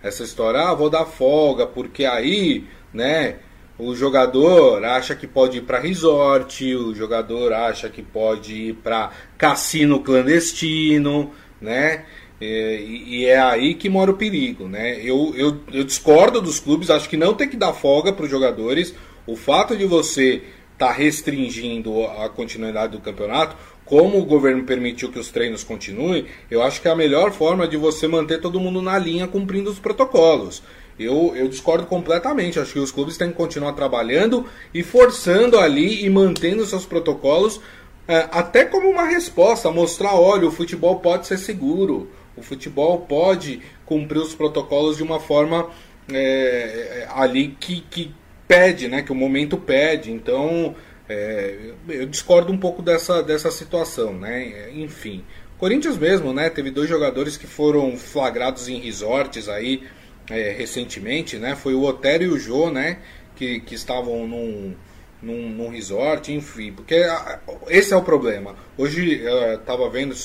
Essa 0.03 0.23
história, 0.23 0.61
ah, 0.61 0.73
vou 0.73 0.89
dar 0.89 1.05
folga, 1.05 1.65
porque 1.65 2.05
aí, 2.05 2.65
né, 2.93 3.37
o 3.77 3.95
jogador 3.95 4.83
acha 4.85 5.15
que 5.15 5.27
pode 5.27 5.57
ir 5.57 5.61
para 5.61 5.79
resort, 5.79 6.63
o 6.75 6.93
jogador 6.93 7.51
acha 7.51 7.89
que 7.89 8.01
pode 8.01 8.53
ir 8.69 8.73
para 8.75 9.11
cassino 9.37 9.99
clandestino, 9.99 11.31
né? 11.59 12.05
E, 12.39 13.03
e, 13.07 13.25
é 13.25 13.39
aí 13.39 13.73
que 13.73 13.89
mora 13.89 14.11
o 14.11 14.17
perigo, 14.17 14.67
né? 14.67 14.99
Eu, 15.01 15.33
eu, 15.35 15.57
eu 15.73 15.83
discordo 15.83 16.41
dos 16.41 16.59
clubes, 16.59 16.89
acho 16.89 17.09
que 17.09 17.17
não 17.17 17.33
tem 17.33 17.49
que 17.49 17.57
dar 17.57 17.73
folga 17.73 18.13
para 18.13 18.25
os 18.25 18.31
jogadores. 18.31 18.93
O 19.25 19.35
fato 19.35 19.75
de 19.75 19.85
você 19.85 20.43
estar 20.75 20.87
tá 20.87 20.91
restringindo 20.91 22.03
a 22.05 22.29
continuidade 22.29 22.91
do 22.91 23.01
campeonato, 23.01 23.55
como 23.85 24.19
o 24.19 24.25
governo 24.25 24.63
permitiu 24.63 25.11
que 25.11 25.19
os 25.19 25.31
treinos 25.31 25.63
continuem, 25.63 26.25
eu 26.49 26.61
acho 26.61 26.81
que 26.81 26.87
é 26.87 26.91
a 26.91 26.95
melhor 26.95 27.31
forma 27.31 27.67
de 27.67 27.77
você 27.77 28.07
manter 28.07 28.41
todo 28.41 28.59
mundo 28.59 28.81
na 28.81 28.97
linha 28.97 29.27
cumprindo 29.27 29.69
os 29.69 29.79
protocolos. 29.79 30.61
Eu, 30.99 31.33
eu 31.35 31.47
discordo 31.47 31.85
completamente. 31.85 32.59
Acho 32.59 32.73
que 32.73 32.79
os 32.79 32.91
clubes 32.91 33.17
têm 33.17 33.29
que 33.29 33.35
continuar 33.35 33.73
trabalhando 33.73 34.45
e 34.73 34.81
forçando 34.81 35.59
ali 35.59 36.05
e 36.05 36.09
mantendo 36.09 36.65
seus 36.65 36.85
protocolos, 36.85 37.59
é, 38.07 38.27
até 38.31 38.65
como 38.65 38.89
uma 38.89 39.05
resposta, 39.05 39.69
mostrar: 39.71 40.15
olha, 40.15 40.47
o 40.47 40.51
futebol 40.51 40.99
pode 40.99 41.27
ser 41.27 41.37
seguro, 41.37 42.09
o 42.35 42.41
futebol 42.41 43.01
pode 43.01 43.61
cumprir 43.85 44.19
os 44.19 44.33
protocolos 44.33 44.97
de 44.97 45.03
uma 45.03 45.19
forma 45.19 45.69
é, 46.11 47.07
ali 47.13 47.55
que, 47.59 47.81
que 47.81 48.11
pede, 48.47 48.87
né, 48.87 49.01
que 49.01 49.11
o 49.11 49.15
momento 49.15 49.57
pede. 49.57 50.11
Então, 50.11 50.75
é, 51.07 51.71
eu 51.87 52.05
discordo 52.05 52.51
um 52.51 52.57
pouco 52.57 52.81
dessa, 52.81 53.21
dessa 53.21 53.51
situação, 53.51 54.13
né? 54.13 54.71
Enfim, 54.73 55.23
Corinthians 55.57 55.97
mesmo, 55.97 56.33
né? 56.33 56.49
Teve 56.49 56.71
dois 56.71 56.89
jogadores 56.89 57.37
que 57.37 57.47
foram 57.47 57.95
flagrados 57.95 58.67
em 58.67 58.79
resorts 58.79 59.47
aí 59.47 59.83
é, 60.29 60.51
recentemente, 60.51 61.37
né? 61.37 61.55
Foi 61.55 61.73
o 61.73 61.83
Otério 61.83 62.27
e 62.27 62.33
o 62.33 62.39
Jô, 62.39 62.69
né? 62.71 62.99
Que, 63.35 63.59
que 63.59 63.75
estavam 63.75 64.27
num, 64.27 64.73
num, 65.21 65.49
num 65.49 65.69
resort, 65.69 66.33
enfim. 66.33 66.73
Porque 66.73 66.95
a, 66.95 67.39
esse 67.67 67.93
é 67.93 67.97
o 67.97 68.01
problema. 68.01 68.55
Hoje 68.77 69.21
eu 69.21 69.55
estava 69.55 69.89
vendo, 69.89 70.15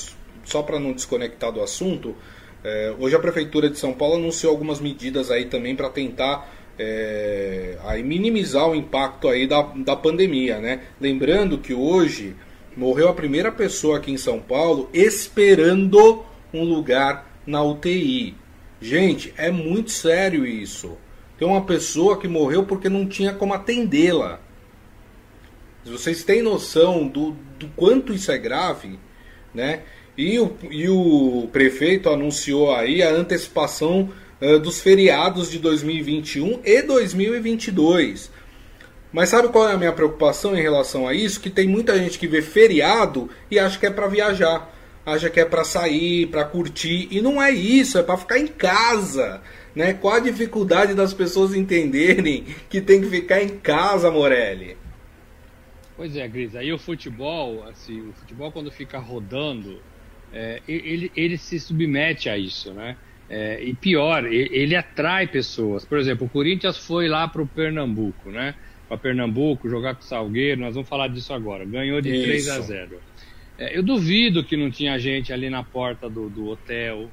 só 0.43 0.63
para 0.63 0.79
não 0.79 0.93
desconectar 0.93 1.51
do 1.51 1.61
assunto, 1.61 2.15
é, 2.63 2.93
hoje 2.99 3.15
a 3.15 3.19
Prefeitura 3.19 3.69
de 3.69 3.77
São 3.77 3.93
Paulo 3.93 4.15
anunciou 4.15 4.51
algumas 4.51 4.79
medidas 4.79 5.31
aí 5.31 5.45
também 5.45 5.75
para 5.75 5.89
tentar 5.89 6.49
é, 6.77 7.77
aí 7.83 8.03
minimizar 8.03 8.67
o 8.67 8.75
impacto 8.75 9.27
aí 9.27 9.47
da, 9.47 9.61
da 9.61 9.95
pandemia, 9.95 10.59
né? 10.59 10.81
Lembrando 10.99 11.57
que 11.57 11.73
hoje 11.73 12.35
morreu 12.75 13.09
a 13.09 13.13
primeira 13.13 13.51
pessoa 13.51 13.97
aqui 13.97 14.11
em 14.11 14.17
São 14.17 14.39
Paulo 14.39 14.89
esperando 14.93 16.23
um 16.53 16.63
lugar 16.63 17.39
na 17.45 17.63
UTI. 17.63 18.35
Gente, 18.81 19.33
é 19.37 19.51
muito 19.51 19.91
sério 19.91 20.45
isso. 20.45 20.97
Tem 21.37 21.47
uma 21.47 21.61
pessoa 21.61 22.19
que 22.19 22.27
morreu 22.27 22.65
porque 22.65 22.89
não 22.89 23.07
tinha 23.07 23.33
como 23.33 23.53
atendê-la. 23.53 24.39
Vocês 25.83 26.23
têm 26.23 26.41
noção 26.41 27.07
do, 27.07 27.35
do 27.57 27.67
quanto 27.75 28.13
isso 28.13 28.31
é 28.31 28.37
grave, 28.37 28.99
né? 29.53 29.81
E 30.17 30.39
o, 30.39 30.55
e 30.69 30.87
o 30.89 31.47
prefeito 31.51 32.09
anunciou 32.09 32.75
aí 32.75 33.01
a 33.01 33.09
antecipação 33.09 34.09
uh, 34.41 34.59
dos 34.59 34.81
feriados 34.81 35.49
de 35.51 35.59
2021 35.59 36.61
e 36.63 36.81
2022. 36.81 38.31
Mas 39.13 39.29
sabe 39.29 39.49
qual 39.49 39.69
é 39.69 39.73
a 39.73 39.77
minha 39.77 39.91
preocupação 39.91 40.57
em 40.57 40.61
relação 40.61 41.07
a 41.07 41.13
isso? 41.13 41.39
Que 41.39 41.49
tem 41.49 41.67
muita 41.67 41.97
gente 41.97 42.17
que 42.17 42.27
vê 42.27 42.41
feriado 42.41 43.29
e 43.49 43.59
acha 43.59 43.77
que 43.77 43.85
é 43.85 43.91
para 43.91 44.07
viajar 44.07 44.71
acha 45.05 45.29
que 45.29 45.39
é 45.39 45.45
para 45.45 45.63
sair, 45.63 46.27
para 46.27 46.45
curtir, 46.45 47.07
e 47.11 47.21
não 47.21 47.41
é 47.41 47.51
isso, 47.51 47.97
é 47.97 48.03
para 48.03 48.17
ficar 48.17 48.39
em 48.39 48.47
casa. 48.47 49.41
Né? 49.75 49.93
Qual 49.93 50.15
a 50.15 50.19
dificuldade 50.19 50.93
das 50.93 51.13
pessoas 51.13 51.53
entenderem 51.53 52.43
que 52.69 52.81
tem 52.81 53.01
que 53.01 53.09
ficar 53.09 53.41
em 53.41 53.57
casa, 53.59 54.11
Morelli? 54.11 54.77
Pois 55.95 56.15
é, 56.15 56.27
Gris, 56.27 56.55
aí 56.55 56.73
o 56.73 56.79
futebol, 56.79 57.63
assim, 57.67 58.09
o 58.09 58.13
futebol 58.13 58.51
quando 58.51 58.71
fica 58.71 58.97
rodando, 58.97 59.79
é, 60.33 60.61
ele, 60.67 61.11
ele 61.15 61.37
se 61.37 61.59
submete 61.59 62.29
a 62.29 62.37
isso, 62.37 62.73
né? 62.73 62.97
É, 63.33 63.63
e 63.63 63.73
pior, 63.73 64.25
ele, 64.25 64.75
atrai 64.75 65.25
pessoas. 65.25 65.85
Por 65.85 65.97
exemplo, 65.97 66.27
o 66.27 66.29
Corinthians 66.29 66.77
foi 66.77 67.07
lá 67.07 67.25
para 67.29 67.41
o 67.41 67.47
Pernambuco, 67.47 68.29
né? 68.29 68.53
Para 68.89 68.97
Pernambuco, 68.97 69.69
jogar 69.69 69.95
com 69.95 70.01
o 70.01 70.03
Salgueiro, 70.03 70.59
nós 70.59 70.73
vamos 70.73 70.89
falar 70.89 71.07
disso 71.07 71.33
agora. 71.33 71.63
Ganhou 71.63 72.01
de 72.01 72.13
isso. 72.13 72.23
3 72.25 72.49
a 72.49 72.59
0. 72.59 72.99
É, 73.57 73.77
eu 73.77 73.81
duvido 73.81 74.43
que 74.43 74.57
não 74.57 74.69
tinha 74.69 74.99
gente 74.99 75.31
ali 75.31 75.49
na 75.49 75.63
porta 75.63 76.09
do, 76.09 76.29
do 76.29 76.49
hotel. 76.49 77.09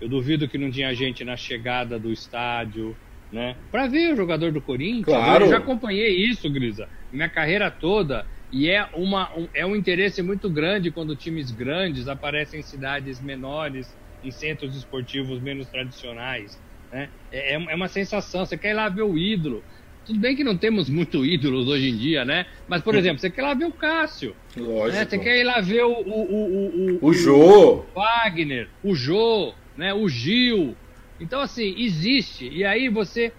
Eu 0.00 0.08
duvido 0.08 0.46
que 0.46 0.56
não 0.56 0.70
tinha 0.70 0.94
gente 0.94 1.24
na 1.24 1.36
chegada 1.36 1.98
do 1.98 2.12
estádio, 2.12 2.96
né? 3.32 3.56
Para 3.72 3.88
ver 3.88 4.12
o 4.12 4.16
jogador 4.16 4.52
do 4.52 4.60
Corinthians. 4.60 5.06
Claro. 5.06 5.46
Eu 5.46 5.50
já 5.50 5.56
acompanhei 5.58 6.14
isso, 6.14 6.48
Grisa, 6.48 6.88
minha 7.12 7.28
carreira 7.28 7.72
toda. 7.72 8.24
E 8.52 8.70
é, 8.70 8.88
uma, 8.94 9.36
um, 9.36 9.48
é 9.52 9.66
um 9.66 9.74
interesse 9.74 10.22
muito 10.22 10.48
grande 10.48 10.92
quando 10.92 11.16
times 11.16 11.50
grandes 11.50 12.06
aparecem 12.06 12.60
em 12.60 12.62
cidades 12.62 13.20
menores, 13.20 13.92
em 14.26 14.30
centros 14.30 14.76
esportivos 14.76 15.40
menos 15.40 15.68
tradicionais. 15.68 16.60
Né? 16.90 17.08
É, 17.30 17.54
é 17.54 17.74
uma 17.74 17.88
sensação. 17.88 18.44
Você 18.44 18.58
quer 18.58 18.70
ir 18.70 18.74
lá 18.74 18.88
ver 18.88 19.02
o 19.02 19.16
ídolo. 19.16 19.62
Tudo 20.04 20.20
bem 20.20 20.36
que 20.36 20.44
não 20.44 20.56
temos 20.56 20.88
muito 20.88 21.24
ídolos 21.24 21.66
hoje 21.66 21.88
em 21.88 21.96
dia, 21.96 22.24
né? 22.24 22.46
Mas, 22.68 22.80
por 22.82 22.94
exemplo, 22.94 23.18
você 23.18 23.28
quer 23.28 23.42
ir 23.42 23.44
lá 23.44 23.54
ver 23.54 23.64
o 23.64 23.72
Cássio. 23.72 24.36
Lógico. 24.56 24.98
Né? 24.98 25.04
Você 25.04 25.18
quer 25.18 25.40
ir 25.40 25.44
lá 25.44 25.60
ver 25.60 25.82
o. 25.82 25.90
O, 25.90 26.20
o, 26.32 26.98
o, 27.02 27.08
o 27.08 27.12
Jô. 27.12 27.80
O 27.80 27.92
Wagner, 27.94 28.68
o 28.84 28.94
Jô, 28.94 29.52
né? 29.76 29.92
o 29.92 30.08
Gil. 30.08 30.76
Então, 31.18 31.40
assim, 31.40 31.74
existe. 31.76 32.48
E 32.48 32.64
aí 32.64 32.88
você. 32.88 33.32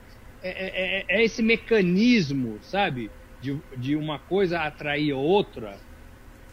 É, 0.44 0.50
é, 0.50 1.00
é, 1.00 1.22
é 1.22 1.24
esse 1.24 1.42
mecanismo, 1.42 2.60
sabe? 2.62 3.10
De, 3.42 3.58
de 3.78 3.96
uma 3.96 4.20
coisa 4.20 4.60
atrair 4.60 5.14
outra 5.14 5.80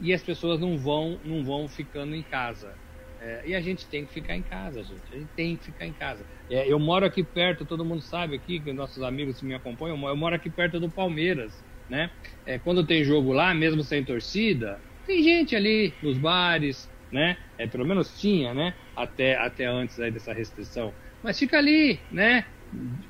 e 0.01 0.13
as 0.13 0.23
pessoas 0.23 0.61
não 0.61 0.79
vão, 0.79 1.19
não 1.25 1.45
vão 1.45 1.69
ficando 1.69 2.15
em 2.15 2.23
casa. 2.23 2.77
É, 3.25 3.43
e 3.47 3.55
a 3.55 3.61
gente 3.61 3.89
tem 3.89 4.05
que 4.05 4.13
ficar 4.13 4.37
em 4.37 4.43
casa, 4.43 4.83
gente. 4.83 5.03
A 5.11 5.17
gente 5.17 5.31
tem 5.35 5.57
que 5.57 5.65
ficar 5.65 5.87
em 5.87 5.95
casa. 5.95 6.27
É, 6.51 6.71
eu 6.71 6.79
moro 6.79 7.07
aqui 7.07 7.25
perto, 7.25 7.65
todo 7.65 7.83
mundo 7.83 8.03
sabe 8.03 8.37
aqui, 8.37 8.61
que 8.61 8.71
nossos 8.71 9.03
amigos 9.03 9.41
que 9.41 9.47
me 9.47 9.55
acompanham, 9.55 9.97
eu 10.07 10.17
moro 10.17 10.35
aqui 10.37 10.51
perto 10.51 10.79
do 10.79 10.91
Palmeiras, 10.91 11.65
né? 11.89 12.11
É, 12.45 12.59
quando 12.59 12.87
tem 12.87 13.03
jogo 13.03 13.33
lá, 13.33 13.55
mesmo 13.55 13.83
sem 13.83 14.05
torcida, 14.05 14.79
tem 15.07 15.23
gente 15.23 15.57
ali 15.57 15.95
nos 16.03 16.19
bares, 16.19 16.87
né? 17.11 17.39
É, 17.57 17.67
pelo 17.67 17.87
menos 17.87 18.21
tinha, 18.21 18.53
né? 18.53 18.75
Até, 18.95 19.37
até 19.39 19.65
antes 19.65 19.99
aí 19.99 20.11
dessa 20.11 20.35
restrição. 20.35 20.93
Mas 21.23 21.39
fica 21.39 21.57
ali, 21.57 21.99
né? 22.13 22.45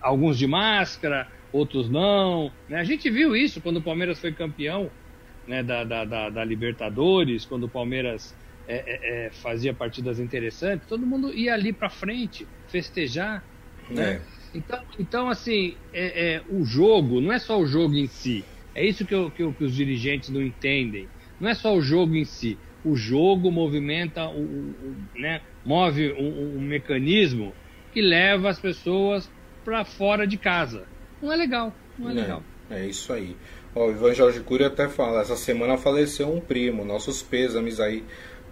Alguns 0.00 0.38
de 0.38 0.46
máscara, 0.46 1.28
outros 1.50 1.90
não. 1.90 2.52
Né? 2.68 2.78
A 2.78 2.84
gente 2.84 3.10
viu 3.10 3.34
isso 3.34 3.60
quando 3.60 3.78
o 3.78 3.82
Palmeiras 3.82 4.20
foi 4.20 4.32
campeão 4.32 4.92
né, 5.44 5.60
da, 5.64 5.82
da, 5.82 6.04
da, 6.04 6.30
da 6.30 6.44
Libertadores, 6.44 7.44
quando 7.44 7.64
o 7.64 7.68
Palmeiras 7.68 8.32
é, 8.66 8.76
é, 8.76 9.26
é, 9.26 9.30
fazia 9.30 9.74
partidas 9.74 10.18
interessantes, 10.18 10.86
todo 10.88 11.06
mundo 11.06 11.32
ia 11.32 11.52
ali 11.54 11.72
para 11.72 11.90
frente 11.90 12.46
festejar, 12.68 13.44
né? 13.90 14.20
É. 14.30 14.34
Então, 14.54 14.80
então 14.98 15.28
assim, 15.28 15.76
é, 15.92 16.40
o 16.48 16.64
jogo 16.64 17.20
não 17.20 17.32
é 17.32 17.38
só 17.38 17.58
o 17.58 17.66
jogo 17.66 17.94
em 17.94 18.06
si. 18.06 18.44
É 18.74 18.84
isso 18.84 19.04
que, 19.04 19.14
eu, 19.14 19.30
que, 19.30 19.42
eu, 19.42 19.52
que, 19.52 19.64
os 19.64 19.74
dirigentes 19.74 20.30
não 20.30 20.42
entendem. 20.42 21.08
Não 21.40 21.48
é 21.48 21.54
só 21.54 21.74
o 21.74 21.80
jogo 21.80 22.16
em 22.16 22.24
si. 22.24 22.58
O 22.84 22.96
jogo 22.96 23.50
movimenta, 23.50 24.26
o, 24.26 24.40
o 24.42 24.96
né, 25.16 25.40
move 25.64 26.12
um, 26.12 26.56
um, 26.56 26.60
mecanismo 26.60 27.54
que 27.92 28.00
leva 28.02 28.48
as 28.48 28.58
pessoas 28.58 29.30
para 29.64 29.84
fora 29.84 30.26
de 30.26 30.36
casa. 30.36 30.84
Não 31.22 31.32
é 31.32 31.36
legal. 31.36 31.72
Não 31.98 32.10
é, 32.10 32.14
legal. 32.14 32.42
É 32.68 32.86
isso 32.86 33.12
aí. 33.12 33.36
Ó, 33.74 33.86
o 33.86 33.90
Ivan 33.90 34.14
Jorge 34.14 34.40
Cury 34.40 34.64
até 34.64 34.88
fala, 34.88 35.20
essa 35.20 35.36
semana 35.36 35.76
faleceu 35.76 36.32
um 36.32 36.40
primo, 36.40 36.84
nossos 36.84 37.22
pêsames 37.22 37.80
aí 37.80 38.04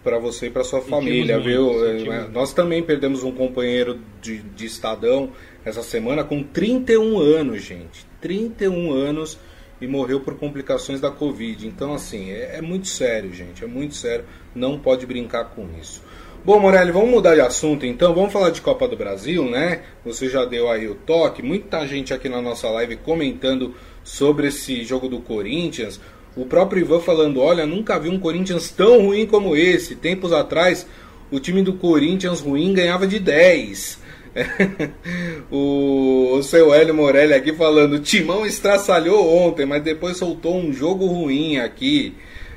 para 0.03 0.19
você 0.19 0.47
e 0.47 0.51
para 0.51 0.65
sua 0.65 0.81
família, 0.81 1.39
muito, 1.39 1.49
viu? 1.49 2.13
É, 2.13 2.29
nós 2.29 2.53
também 2.53 2.83
perdemos 2.83 3.23
um 3.23 3.33
companheiro 3.33 4.01
de, 4.21 4.39
de 4.39 4.67
Estadão 4.67 5.31
essa 5.65 5.83
semana 5.83 6.25
com 6.25 6.43
31 6.43 7.19
anos, 7.19 7.63
gente. 7.63 8.07
31 8.21 8.93
anos 8.93 9.39
e 9.81 9.87
morreu 9.87 10.21
por 10.21 10.37
complicações 10.37 11.01
da 11.01 11.11
Covid. 11.11 11.67
Então, 11.67 11.93
assim, 11.93 12.31
é, 12.31 12.57
é 12.59 12.61
muito 12.61 12.89
sério, 12.89 13.33
gente. 13.33 13.65
É 13.65 13.67
muito 13.67 13.95
sério. 13.95 14.25
Não 14.55 14.79
pode 14.79 15.05
brincar 15.07 15.47
com 15.47 15.69
isso. 15.81 16.03
Bom, 16.45 16.59
Morelli, 16.59 16.91
vamos 16.91 17.11
mudar 17.11 17.35
de 17.37 17.41
assunto 17.41 17.87
então. 17.87 18.13
Vamos 18.13 18.33
falar 18.33 18.51
de 18.51 18.61
Copa 18.61 18.89
do 18.89 18.97
Brasil, 18.97 19.49
né? 19.49 19.83
Você 20.05 20.29
já 20.29 20.45
deu 20.45 20.69
aí 20.69 20.89
o 20.89 20.95
toque. 20.97 21.41
Muita 21.41 21.87
gente 21.87 22.13
aqui 22.13 22.29
na 22.29 22.43
nossa 22.43 22.69
live 22.69 22.97
comentando 22.97 23.77
sobre 24.03 24.49
esse 24.49 24.83
jogo 24.83 25.09
do 25.09 25.21
Corinthians. 25.21 26.01
O 26.37 26.47
próprio 26.47 26.81
Ivan 26.81 27.01
falando: 27.01 27.41
olha, 27.41 27.67
nunca 27.67 27.99
vi 27.99 28.09
um 28.09 28.19
Corinthians 28.19 28.71
tão 28.71 29.07
ruim 29.07 29.27
como 29.27 29.57
esse. 29.57 29.95
Tempos 29.95 30.33
atrás, 30.33 30.87
o 31.31 31.39
time 31.39 31.63
do 31.63 31.75
Corinthians 31.75 32.41
ruim 32.41 32.73
ganhava 32.73 33.07
de 33.07 33.19
10. 33.19 34.01
o, 35.51 36.37
o 36.37 36.43
seu 36.43 36.73
Hélio 36.73 36.95
Morelli 36.95 37.35
aqui 37.35 37.53
falando: 37.53 37.99
Timão 37.99 38.47
estraçalhou 38.47 39.31
ontem, 39.31 39.67
mas 39.67 39.83
depois 39.83 40.17
soltou 40.17 40.57
um 40.57 40.73
jogo 40.73 41.07
ruim 41.07 41.59
aqui. 41.59 42.15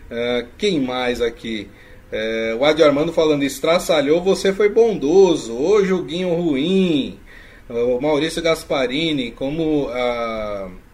Uh, 0.09 0.47
quem 0.57 0.79
mais 0.79 1.21
aqui? 1.21 1.67
Uh, 2.11 2.57
o 2.59 2.65
Adi 2.65 2.81
Armando 2.81 3.11
falando: 3.11 3.43
estraçalhou, 3.43 4.21
você 4.21 4.53
foi 4.53 4.69
bondoso. 4.69 5.53
Ô 5.53 5.83
joguinho 5.83 6.33
ruim. 6.33 7.19
Uh, 7.69 7.97
o 7.97 8.01
Maurício 8.01 8.41
Gasparini, 8.41 9.31
como. 9.31 9.87
Uh, 9.87 10.84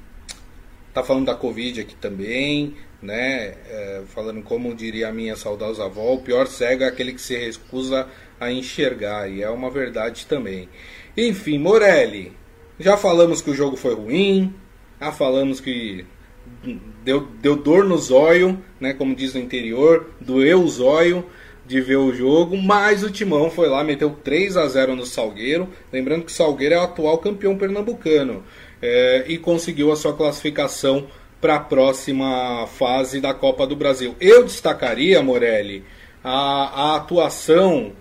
tá 0.93 1.03
falando 1.03 1.25
da 1.25 1.36
Covid 1.36 1.81
aqui 1.81 1.95
também 1.95 2.75
né? 3.01 3.55
É, 3.69 4.01
falando 4.07 4.41
como 4.43 4.75
diria 4.75 5.10
a 5.10 5.13
minha 5.13 5.36
saudosa 5.36 5.86
avó, 5.86 6.13
o 6.13 6.21
pior 6.21 6.48
cego 6.48 6.83
é 6.83 6.88
aquele 6.88 7.13
que 7.13 7.21
se 7.21 7.36
recusa 7.36 8.07
a 8.39 8.51
enxergar, 8.51 9.29
e 9.29 9.41
é 9.41 9.50
uma 9.50 9.69
verdade 9.69 10.25
também. 10.25 10.69
Enfim, 11.17 11.57
Morelli, 11.57 12.31
já 12.79 12.95
falamos 12.95 13.41
que 13.41 13.50
o 13.50 13.55
jogo 13.55 13.75
foi 13.75 13.95
ruim, 13.95 14.53
já 15.00 15.12
falamos 15.12 15.60
que 15.60 16.05
deu, 17.03 17.27
deu 17.41 17.55
dor 17.55 17.83
no 17.86 17.98
zóio, 17.98 18.60
né? 18.79 18.93
Como 18.93 19.15
diz 19.15 19.33
no 19.33 19.39
interior, 19.39 20.12
doeu 20.19 20.62
o 20.62 20.69
zóio 20.69 21.25
de 21.65 21.79
ver 21.79 21.98
o 21.98 22.13
jogo, 22.13 22.57
mas 22.57 23.03
o 23.03 23.12
Timão 23.12 23.50
foi 23.50 23.69
lá, 23.69 23.83
meteu 23.83 24.10
3 24.10 24.57
a 24.57 24.67
0 24.67 24.95
no 24.95 25.05
Salgueiro, 25.05 25.69
lembrando 25.91 26.25
que 26.25 26.31
o 26.31 26.36
Salgueiro 26.36 26.75
é 26.75 26.79
o 26.79 26.83
atual 26.83 27.17
campeão 27.19 27.57
pernambucano, 27.57 28.43
é, 28.81 29.25
e 29.27 29.38
conseguiu 29.38 29.91
a 29.91 29.95
sua 29.95 30.13
classificação 30.13 31.07
para 31.39 31.55
a 31.55 31.59
próxima 31.59 32.67
fase 32.67 33.19
da 33.19 33.33
Copa 33.33 33.65
do 33.65 33.75
Brasil. 33.75 34.15
Eu 34.19 34.43
destacaria, 34.43 35.21
Morelli, 35.23 35.83
a, 36.23 36.91
a 36.93 36.95
atuação 36.97 37.93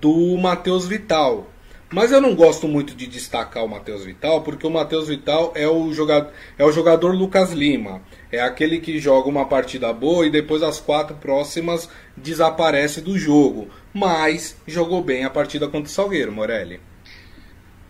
do 0.00 0.36
Matheus 0.36 0.86
Vital. 0.86 1.46
Mas 1.92 2.10
eu 2.10 2.20
não 2.20 2.34
gosto 2.34 2.66
muito 2.66 2.96
de 2.96 3.06
destacar 3.06 3.64
o 3.64 3.68
Matheus 3.68 4.04
Vital, 4.04 4.42
porque 4.42 4.66
o 4.66 4.70
Matheus 4.70 5.06
Vital 5.06 5.52
é 5.54 5.68
o, 5.68 5.92
jogador, 5.92 6.32
é 6.58 6.64
o 6.64 6.72
jogador 6.72 7.14
Lucas 7.14 7.52
Lima. 7.52 8.02
É 8.32 8.40
aquele 8.40 8.80
que 8.80 8.98
joga 8.98 9.28
uma 9.28 9.44
partida 9.44 9.92
boa 9.92 10.26
e 10.26 10.30
depois 10.30 10.64
as 10.64 10.80
quatro 10.80 11.14
próximas 11.16 11.88
desaparece 12.16 13.00
do 13.00 13.16
jogo. 13.16 13.68
Mas 13.94 14.56
jogou 14.66 15.00
bem 15.00 15.24
a 15.24 15.30
partida 15.30 15.68
contra 15.68 15.88
o 15.88 15.92
Salgueiro, 15.92 16.32
Morelli. 16.32 16.80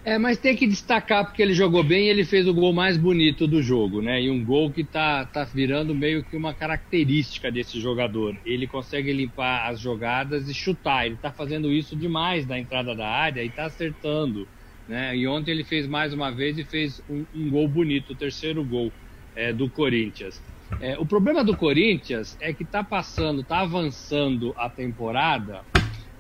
É, 0.06 0.18
mas 0.18 0.38
tem 0.38 0.54
que 0.54 0.68
destacar 0.68 1.25
porque 1.25 1.42
ele 1.42 1.52
jogou 1.52 1.82
bem 1.82 2.06
e 2.06 2.08
ele 2.08 2.25
fez 2.25 2.46
o 2.46 2.54
gol 2.54 2.72
mais 2.72 2.96
bonito 2.96 3.44
do 3.44 3.60
jogo, 3.60 4.00
né? 4.00 4.22
E 4.22 4.30
um 4.30 4.44
gol 4.44 4.70
que 4.70 4.84
tá, 4.84 5.25
tá 5.25 5.42
virando 5.42 5.92
meio 5.96 6.22
que 6.22 6.36
uma 6.36 6.54
característica 6.54 7.50
desse 7.50 7.80
jogador. 7.80 8.36
Ele 8.44 8.68
consegue 8.68 9.12
limpar 9.12 9.68
as 9.68 9.80
jogadas 9.80 10.48
e 10.48 10.54
chutar. 10.54 11.06
Ele 11.06 11.16
tá 11.16 11.32
fazendo 11.32 11.72
isso 11.72 11.96
demais 11.96 12.46
na 12.46 12.56
entrada 12.56 12.94
da 12.94 13.08
área 13.08 13.42
e 13.42 13.50
tá 13.50 13.64
acertando. 13.64 14.46
Né? 14.86 15.16
E 15.16 15.26
ontem 15.26 15.50
ele 15.50 15.64
fez 15.64 15.88
mais 15.88 16.12
uma 16.14 16.30
vez 16.30 16.56
e 16.56 16.62
fez 16.62 17.02
um, 17.10 17.25
um 17.34 17.50
gol 17.50 17.66
bonito, 17.66 18.12
o 18.12 18.16
terceiro 18.16 18.62
gol 18.62 18.92
é, 19.34 19.52
do 19.52 19.68
Corinthians. 19.68 20.40
É, 20.80 20.96
o 20.96 21.04
problema 21.04 21.42
do 21.42 21.56
Corinthians 21.56 22.38
é 22.40 22.52
que 22.52 22.64
tá 22.64 22.84
passando, 22.84 23.42
tá 23.42 23.58
avançando 23.58 24.54
a 24.56 24.70
temporada. 24.70 25.62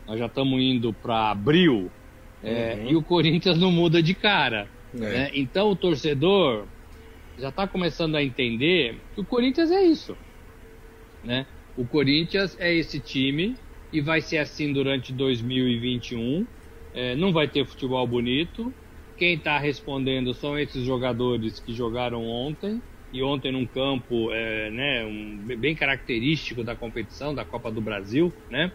Nós 0.08 0.18
já 0.18 0.26
estamos 0.26 0.60
indo 0.60 0.92
para 0.92 1.30
abril 1.30 1.88
é, 2.46 2.74
uhum. 2.76 2.90
E 2.90 2.96
o 2.96 3.02
Corinthians 3.02 3.58
não 3.58 3.72
muda 3.72 4.00
de 4.00 4.14
cara. 4.14 4.68
É. 4.94 4.98
Né? 4.98 5.30
Então 5.34 5.68
o 5.68 5.76
torcedor 5.76 6.64
já 7.36 7.48
está 7.48 7.66
começando 7.66 8.14
a 8.14 8.22
entender 8.22 9.00
que 9.14 9.20
o 9.20 9.24
Corinthians 9.24 9.70
é 9.72 9.82
isso. 9.82 10.16
Né? 11.24 11.44
O 11.76 11.84
Corinthians 11.84 12.56
é 12.60 12.72
esse 12.72 13.00
time 13.00 13.56
e 13.92 14.00
vai 14.00 14.20
ser 14.20 14.38
assim 14.38 14.72
durante 14.72 15.12
2021. 15.12 16.46
É, 16.94 17.16
não 17.16 17.32
vai 17.32 17.48
ter 17.48 17.66
futebol 17.66 18.06
bonito. 18.06 18.72
Quem 19.16 19.34
está 19.34 19.58
respondendo 19.58 20.32
são 20.32 20.56
esses 20.56 20.84
jogadores 20.84 21.58
que 21.58 21.74
jogaram 21.74 22.24
ontem 22.24 22.80
e 23.12 23.22
ontem 23.22 23.50
num 23.50 23.66
campo 23.66 24.30
é, 24.32 24.70
né, 24.70 25.04
um, 25.04 25.38
bem 25.58 25.74
característico 25.74 26.62
da 26.62 26.76
competição 26.76 27.34
da 27.34 27.44
Copa 27.44 27.70
do 27.70 27.80
Brasil, 27.80 28.32
né? 28.48 28.70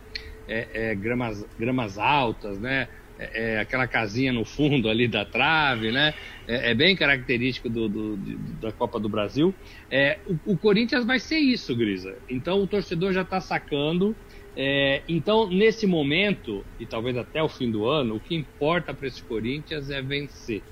É, 0.47 0.67
é, 0.73 0.95
gramas, 0.95 1.45
gramas 1.57 1.97
altas, 1.97 2.59
né? 2.59 2.87
É, 3.21 3.53
é, 3.53 3.59
aquela 3.59 3.85
casinha 3.85 4.33
no 4.33 4.43
fundo 4.43 4.89
ali 4.89 5.07
da 5.07 5.23
trave, 5.23 5.91
né? 5.91 6.15
É, 6.47 6.71
é 6.71 6.73
bem 6.73 6.95
característico 6.95 7.69
do, 7.69 7.87
do, 7.87 8.17
da 8.59 8.71
Copa 8.71 8.99
do 8.99 9.07
Brasil. 9.07 9.53
É, 9.91 10.17
o, 10.25 10.53
o, 10.53 10.57
Corinthians 10.57 11.05
vai 11.05 11.19
ser 11.19 11.37
isso, 11.37 11.75
Grisa. 11.75 12.17
Então 12.27 12.63
o 12.63 12.65
torcedor 12.65 13.13
já 13.13 13.21
está 13.21 13.39
sacando. 13.39 14.15
É, 14.57 15.03
então, 15.07 15.47
nesse 15.47 15.85
momento, 15.85 16.65
e 16.79 16.85
talvez 16.87 17.15
até 17.15 17.43
o 17.43 17.47
fim 17.47 17.69
do 17.69 17.85
ano, 17.87 18.15
o 18.15 18.19
que 18.19 18.33
importa 18.33 18.91
para 18.91 19.07
esse 19.07 19.21
Corinthians 19.21 19.91
é 19.91 20.01
vencer, 20.01 20.63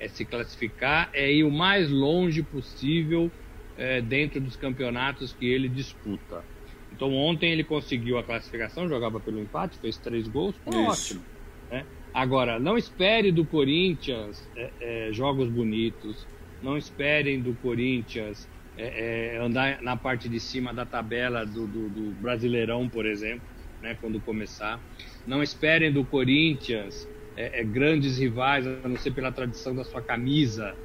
é 0.00 0.08
se 0.08 0.24
classificar, 0.24 1.08
é 1.14 1.32
ir 1.32 1.44
o 1.44 1.52
mais 1.52 1.88
longe 1.88 2.42
possível 2.42 3.30
é, 3.78 4.00
dentro 4.00 4.40
dos 4.40 4.56
campeonatos 4.56 5.32
que 5.32 5.46
ele 5.46 5.68
disputa. 5.68 6.44
Então, 6.90 7.14
ontem 7.14 7.52
ele 7.52 7.62
conseguiu 7.62 8.18
a 8.18 8.24
classificação, 8.24 8.88
jogava 8.88 9.20
pelo 9.20 9.40
empate, 9.40 9.78
fez 9.78 9.96
três 9.96 10.26
gols, 10.26 10.54
foi 10.64 10.76
ótimo. 10.82 11.22
Né? 11.70 11.86
Agora, 12.12 12.58
não 12.58 12.76
espere 12.76 13.32
do 13.32 13.46
Corinthians 13.46 14.50
é, 14.54 15.08
é, 15.08 15.12
jogos 15.12 15.48
bonitos, 15.48 16.28
não 16.60 16.76
esperem 16.76 17.40
do 17.40 17.54
Corinthians 17.54 18.46
é, 18.76 19.34
é 19.34 19.38
andar 19.38 19.80
na 19.82 19.96
parte 19.96 20.28
de 20.28 20.38
cima 20.38 20.74
da 20.74 20.84
tabela 20.84 21.46
do, 21.46 21.66
do, 21.66 21.88
do, 21.88 22.12
Brasileirão, 22.20 22.88
por 22.88 23.06
exemplo, 23.06 23.42
né, 23.80 23.96
quando 23.98 24.20
começar. 24.20 24.82
Não 25.26 25.42
esperem 25.42 25.90
do 25.90 26.04
Corinthians 26.04 27.08
é, 27.34 27.60
é, 27.60 27.64
grandes 27.64 28.18
rivais, 28.18 28.66
a 28.66 28.86
não 28.86 28.96
ser 28.96 29.12
pela 29.12 29.32
tradição 29.32 29.74
da 29.74 29.84
sua 29.84 30.02
camisa, 30.02 30.76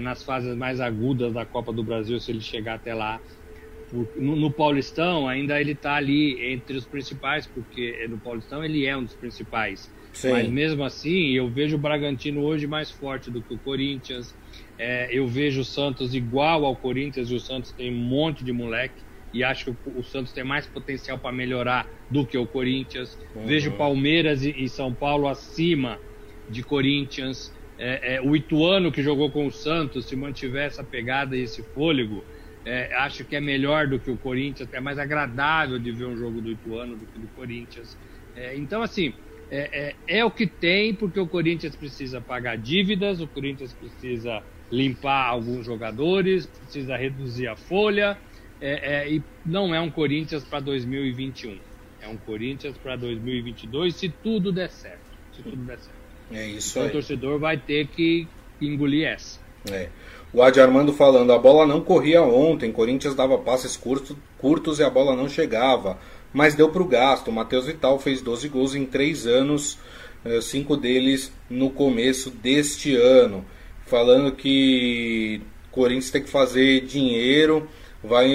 nas 0.00 0.22
fases 0.22 0.56
mais 0.56 0.80
agudas 0.80 1.34
da 1.34 1.44
Copa 1.44 1.72
do 1.72 1.82
Brasil, 1.82 2.20
se 2.20 2.30
ele 2.30 2.40
chegar 2.40 2.74
até 2.74 2.94
lá. 2.94 3.20
No, 4.16 4.36
no, 4.36 4.50
Paulistão, 4.52 5.28
ainda 5.28 5.60
ele 5.60 5.72
está 5.72 5.96
ali 5.96 6.40
entre 6.52 6.76
os 6.76 6.86
principais, 6.86 7.48
porque 7.48 8.06
no 8.08 8.18
Paulistão 8.18 8.64
ele 8.64 8.86
é 8.86 8.96
um 8.96 9.02
dos 9.02 9.14
principais. 9.14 9.92
Sim. 10.16 10.30
Mas 10.30 10.48
mesmo 10.48 10.82
assim, 10.82 11.32
eu 11.32 11.50
vejo 11.50 11.76
o 11.76 11.78
Bragantino 11.78 12.40
hoje 12.40 12.66
mais 12.66 12.90
forte 12.90 13.30
do 13.30 13.42
que 13.42 13.52
o 13.52 13.58
Corinthians. 13.58 14.34
É, 14.78 15.10
eu 15.12 15.26
vejo 15.26 15.60
o 15.60 15.64
Santos 15.64 16.14
igual 16.14 16.64
ao 16.64 16.74
Corinthians 16.74 17.30
e 17.30 17.34
o 17.34 17.40
Santos 17.40 17.70
tem 17.70 17.92
um 17.92 17.98
monte 17.98 18.42
de 18.42 18.50
moleque. 18.50 19.02
E 19.34 19.44
acho 19.44 19.66
que 19.74 19.90
o, 19.90 20.02
Santos 20.02 20.32
tem 20.32 20.42
mais 20.42 20.66
potencial 20.66 21.18
para 21.18 21.36
melhorar 21.36 21.86
do 22.10 22.26
que 22.26 22.38
o 22.38 22.46
Corinthians. 22.46 23.18
Uhum. 23.34 23.44
Vejo 23.44 23.72
Palmeiras 23.72 24.42
e, 24.42 24.54
e, 24.56 24.70
São 24.70 24.94
Paulo 24.94 25.28
acima 25.28 25.98
de 26.48 26.62
Corinthians. 26.62 27.52
É, 27.76 28.14
é, 28.14 28.22
o 28.22 28.34
Ituano 28.34 28.90
que 28.90 29.02
jogou 29.02 29.30
com 29.30 29.46
o 29.46 29.52
Santos, 29.52 30.08
se 30.08 30.16
mantiver 30.16 30.66
essa 30.66 30.82
pegada 30.82 31.36
e 31.36 31.42
esse 31.42 31.62
fôlego, 31.74 32.24
é, 32.64 32.94
acho 32.96 33.22
que 33.22 33.36
é 33.36 33.40
melhor 33.40 33.86
do 33.86 34.00
que 34.00 34.10
o 34.10 34.16
Corinthians. 34.16 34.72
É 34.72 34.80
mais 34.80 34.98
agradável 34.98 35.78
de 35.78 35.92
ver 35.92 36.06
um 36.06 36.16
jogo 36.16 36.40
do 36.40 36.50
Ituano 36.50 36.96
do 36.96 37.06
que 37.06 37.18
do 37.18 37.28
Corinthians. 37.28 37.98
É, 38.34 38.56
então, 38.56 38.80
assim, 38.82 39.12
é, 39.50 39.94
é, 40.08 40.18
é, 40.18 40.24
o 40.24 40.30
que 40.30 40.46
tem, 40.46 40.92
porque 40.92 41.20
o 41.20 41.26
Corinthians 41.26 41.76
precisa 41.76 42.20
pagar 42.20 42.56
dívidas, 42.56 43.20
o 43.20 43.26
Corinthians 43.26 43.72
precisa 43.72 44.42
limpar 44.70 45.28
alguns 45.28 45.64
jogadores, 45.64 46.46
precisa 46.46 46.96
reduzir 46.96 47.46
a 47.46 47.56
folha, 47.56 48.18
é, 48.60 49.04
é, 49.04 49.10
e 49.10 49.22
não 49.44 49.74
é 49.74 49.80
um 49.80 49.90
Corinthians 49.90 50.42
para 50.44 50.60
2021. 50.60 51.58
É 52.00 52.08
um 52.08 52.16
Corinthians 52.16 52.76
para 52.78 52.96
2022, 52.96 53.94
se 53.94 54.08
tudo 54.08 54.50
der 54.50 54.70
certo. 54.70 55.00
Se 55.32 55.42
tudo 55.42 55.56
der 55.56 55.78
certo. 55.78 55.96
É 56.32 56.46
isso 56.46 56.70
então 56.70 56.82
aí. 56.82 56.88
o 56.88 56.92
torcedor 56.92 57.38
vai 57.38 57.56
ter 57.56 57.86
que 57.86 58.26
engolir 58.60 59.06
essa. 59.06 59.40
É. 59.70 59.88
O 60.32 60.42
Adi 60.42 60.60
Armando 60.60 60.92
falando, 60.92 61.32
a 61.32 61.38
bola 61.38 61.66
não 61.66 61.80
corria 61.80 62.22
ontem, 62.22 62.72
Corinthians 62.72 63.14
dava 63.14 63.38
passes 63.38 63.76
curtos, 63.76 64.16
curtos 64.38 64.80
e 64.80 64.82
a 64.82 64.90
bola 64.90 65.14
não 65.14 65.28
chegava 65.28 65.98
mas 66.36 66.54
deu 66.54 66.68
para 66.68 66.82
o 66.82 66.86
gasto. 66.86 67.28
O 67.28 67.32
Matheus 67.32 67.64
Vital 67.64 67.98
fez 67.98 68.20
12 68.20 68.50
gols 68.50 68.74
em 68.74 68.84
3 68.84 69.26
anos, 69.26 69.78
5 70.42 70.74
eh, 70.74 70.76
deles 70.76 71.32
no 71.48 71.70
começo 71.70 72.28
deste 72.28 72.94
ano. 72.94 73.42
Falando 73.86 74.30
que 74.32 75.40
Corinthians 75.72 76.10
tem 76.10 76.22
que 76.22 76.28
fazer 76.28 76.82
dinheiro, 76.82 77.66
vai 78.04 78.28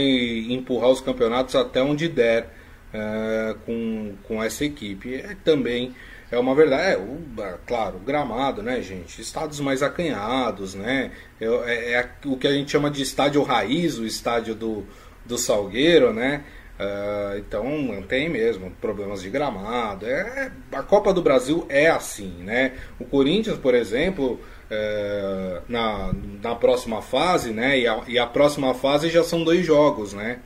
empurrar 0.50 0.90
os 0.90 1.00
campeonatos 1.00 1.56
até 1.56 1.84
onde 1.84 2.08
der 2.08 2.52
uh, 2.92 3.54
com, 3.68 4.14
com 4.24 4.44
essa 4.44 4.66
equipe. 4.66 5.14
É, 5.14 5.38
também 5.46 5.94
é 6.32 6.40
uma 6.40 6.56
verdade. 6.56 6.94
É, 6.94 6.98
o, 6.98 7.20
claro, 7.68 7.98
o 7.98 8.00
gramado, 8.00 8.64
né, 8.64 8.82
gente? 8.82 9.22
Estados 9.22 9.60
mais 9.60 9.84
acanhados, 9.84 10.74
né? 10.74 11.12
É, 11.40 11.46
é, 11.46 11.92
é, 11.94 12.10
o 12.26 12.36
que 12.36 12.48
a 12.48 12.52
gente 12.52 12.72
chama 12.72 12.90
de 12.90 13.04
estádio 13.04 13.44
raiz, 13.44 14.00
o 14.00 14.08
estádio 14.08 14.56
do, 14.56 14.88
do 15.24 15.38
Salgueiro, 15.38 16.12
né? 16.12 16.44
Uh, 16.82 17.38
então 17.38 18.04
tem 18.08 18.28
mesmo 18.28 18.72
problemas 18.82 19.22
de 19.22 19.30
gramado. 19.30 20.08
É, 20.08 20.52
a 20.72 20.82
Copa 20.82 21.13
do 21.13 21.22
Brasil 21.22 21.63
é 21.70 21.88
assim, 21.88 22.34
né? 22.39 22.74
O 23.00 23.06
Corinthians, 23.06 23.60
por 23.60 23.76
exemplo, 23.76 24.39
é, 24.67 25.62
na, 25.70 26.12
na 26.41 26.56
próxima 26.56 27.00
fase, 27.00 27.52
né? 27.52 27.78
E 27.78 27.88
a, 27.88 28.02
e 28.08 28.17
a, 28.17 28.26
próxima 28.26 28.74
fase 28.74 29.10
já 29.10 29.24
são 29.24 29.44
dois 29.44 29.63
jogos, 29.63 30.13
né? 30.13 30.39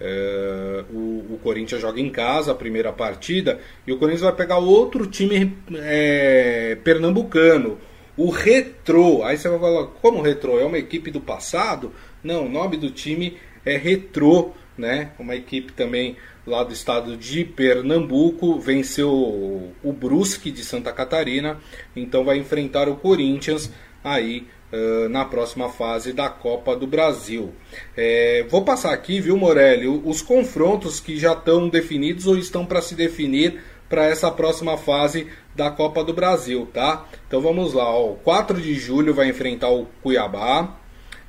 É, 0.00 0.84
o, 0.92 1.34
o, 1.34 1.40
Corinthians 1.42 1.80
joga 1.80 2.00
em 2.00 2.10
casa 2.10 2.52
a 2.52 2.54
primeira 2.54 2.92
partida 2.92 3.58
e 3.84 3.92
o 3.92 3.98
Corinthians 3.98 4.22
vai 4.22 4.34
pegar 4.34 4.58
outro 4.58 5.06
time 5.06 5.56
é, 5.74 6.76
pernambucano, 6.84 7.76
o 8.16 8.30
Retrô. 8.30 9.24
Aí 9.24 9.36
você 9.36 9.48
vai 9.48 9.58
falar, 9.58 9.86
como 10.00 10.22
Retrô? 10.22 10.60
É 10.60 10.64
uma 10.64 10.78
equipe 10.78 11.10
do 11.10 11.20
passado? 11.20 11.92
Não, 12.22 12.46
o 12.46 12.48
nome 12.48 12.76
do 12.76 12.90
time 12.90 13.36
é 13.64 13.76
Retrô, 13.76 14.52
né? 14.76 15.10
Uma 15.18 15.34
equipe 15.34 15.72
também 15.72 16.16
lá 16.46 16.64
do 16.64 16.72
estado 16.72 17.16
de 17.16 17.44
Pernambuco, 17.44 18.58
venceu 18.58 19.72
o 19.82 19.92
Brusque 19.92 20.50
de 20.50 20.64
Santa 20.64 20.92
Catarina, 20.92 21.58
então 21.94 22.24
vai 22.24 22.38
enfrentar 22.38 22.88
o 22.88 22.96
Corinthians 22.96 23.70
aí 24.02 24.46
uh, 24.72 25.08
na 25.08 25.24
próxima 25.24 25.68
fase 25.68 26.12
da 26.12 26.28
Copa 26.28 26.74
do 26.74 26.86
Brasil. 26.86 27.52
É, 27.96 28.44
vou 28.48 28.62
passar 28.62 28.92
aqui, 28.92 29.20
viu, 29.20 29.36
Morelli, 29.36 29.86
os 29.86 30.20
confrontos 30.20 30.98
que 30.98 31.16
já 31.16 31.32
estão 31.32 31.68
definidos 31.68 32.26
ou 32.26 32.36
estão 32.36 32.66
para 32.66 32.82
se 32.82 32.94
definir 32.94 33.60
para 33.88 34.06
essa 34.06 34.30
próxima 34.30 34.78
fase 34.78 35.26
da 35.54 35.70
Copa 35.70 36.02
do 36.02 36.14
Brasil, 36.14 36.66
tá? 36.72 37.06
Então 37.28 37.42
vamos 37.42 37.74
lá, 37.74 37.84
ó, 37.84 38.14
4 38.24 38.60
de 38.60 38.74
julho 38.74 39.12
vai 39.12 39.28
enfrentar 39.28 39.68
o 39.68 39.86
Cuiabá, 40.02 40.78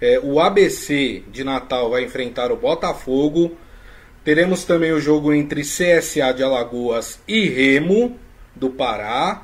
é, 0.04 0.20
o 0.22 0.40
ABC 0.40 1.24
de 1.32 1.44
Natal 1.44 1.90
vai 1.90 2.04
enfrentar 2.04 2.52
o 2.52 2.58
Botafogo, 2.58 3.58
Teremos 4.24 4.64
também 4.64 4.94
o 4.94 5.02
jogo 5.02 5.34
entre 5.34 5.64
CSA 5.64 6.34
de 6.34 6.42
Alagoas 6.42 7.20
e 7.28 7.46
Remo 7.50 8.18
do 8.56 8.70
Pará. 8.70 9.42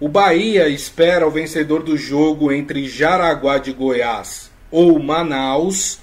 O 0.00 0.08
Bahia 0.08 0.68
espera 0.68 1.26
o 1.26 1.30
vencedor 1.30 1.82
do 1.82 1.98
jogo 1.98 2.50
entre 2.50 2.88
Jaraguá 2.88 3.58
de 3.58 3.72
Goiás 3.72 4.50
ou 4.70 4.98
Manaus. 4.98 5.98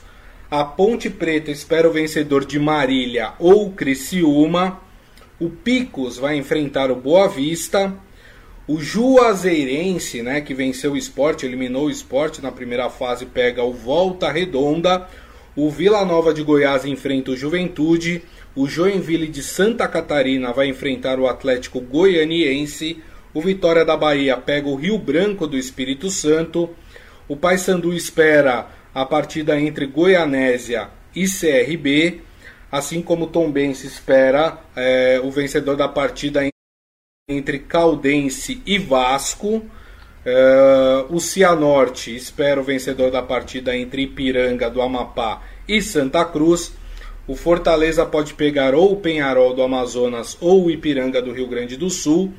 A 0.49 0.63
Ponte 0.63 1.09
Preta 1.09 1.49
espera 1.49 1.89
o 1.89 1.91
vencedor 1.91 2.45
de 2.45 2.59
Marília 2.59 3.33
ou 3.39 3.71
Criciúma. 3.71 4.79
O 5.39 5.49
Picos 5.49 6.17
vai 6.17 6.35
enfrentar 6.37 6.91
o 6.91 6.95
Boa 6.95 7.27
Vista. 7.27 7.91
O 8.65 8.79
Juazeirense, 8.79 10.21
né, 10.21 10.39
que 10.39 10.53
venceu 10.53 10.93
o 10.93 10.97
esporte, 10.97 11.45
eliminou 11.45 11.87
o 11.87 11.91
esporte 11.91 12.41
na 12.41 12.49
primeira 12.49 12.89
fase, 12.89 13.25
pega 13.25 13.61
o 13.61 13.73
Volta 13.73 14.31
Redonda. 14.31 15.05
O 15.53 15.69
Vila 15.69 16.05
Nova 16.05 16.33
de 16.33 16.41
Goiás 16.41 16.85
enfrenta 16.85 17.31
o 17.31 17.35
Juventude. 17.35 18.23
O 18.55 18.65
Joinville 18.65 19.27
de 19.27 19.43
Santa 19.43 19.85
Catarina 19.87 20.53
vai 20.53 20.67
enfrentar 20.67 21.19
o 21.19 21.27
Atlético 21.27 21.81
Goianiense. 21.81 23.03
O 23.33 23.41
Vitória 23.41 23.83
da 23.83 23.97
Bahia 23.97 24.37
pega 24.37 24.69
o 24.69 24.75
Rio 24.75 24.97
Branco 24.97 25.45
do 25.45 25.57
Espírito 25.57 26.09
Santo. 26.09 26.69
O 27.27 27.35
Paysandu 27.35 27.93
espera 27.93 28.67
a 28.95 29.05
partida 29.05 29.59
entre 29.59 29.85
Goianésia 29.87 30.87
e 31.13 31.25
CRB. 31.25 32.21
Assim 32.71 33.01
como 33.01 33.25
o 33.25 33.27
Tombense 33.27 33.87
espera 33.87 34.57
é, 34.73 35.19
o 35.21 35.29
vencedor 35.29 35.75
da 35.75 35.87
partida 35.89 36.52
entre 37.29 37.59
Caldense 37.59 38.61
e 38.65 38.77
Vasco. 38.77 39.63
Uh, 40.25 41.05
o 41.09 41.21
Cianorte 41.21 42.13
espera 42.13 42.59
o 42.59 42.63
vencedor 42.65 43.11
da 43.11 43.21
partida 43.21 43.73
entre 43.77 44.01
Ipiranga 44.01 44.69
do 44.69 44.81
Amapá 44.81 45.41
e 45.65 45.81
Santa 45.81 46.25
Cruz. 46.25 46.73
O 47.25 47.33
Fortaleza 47.33 48.05
pode 48.05 48.33
pegar 48.33 48.75
ou 48.75 48.91
o 48.91 48.97
Penharol 48.97 49.53
do 49.53 49.61
Amazonas 49.61 50.37
ou 50.41 50.65
o 50.65 50.71
Ipiranga 50.71 51.21
do 51.21 51.31
Rio 51.31 51.47
Grande 51.47 51.77
do 51.77 51.89
Sul. 51.89 52.33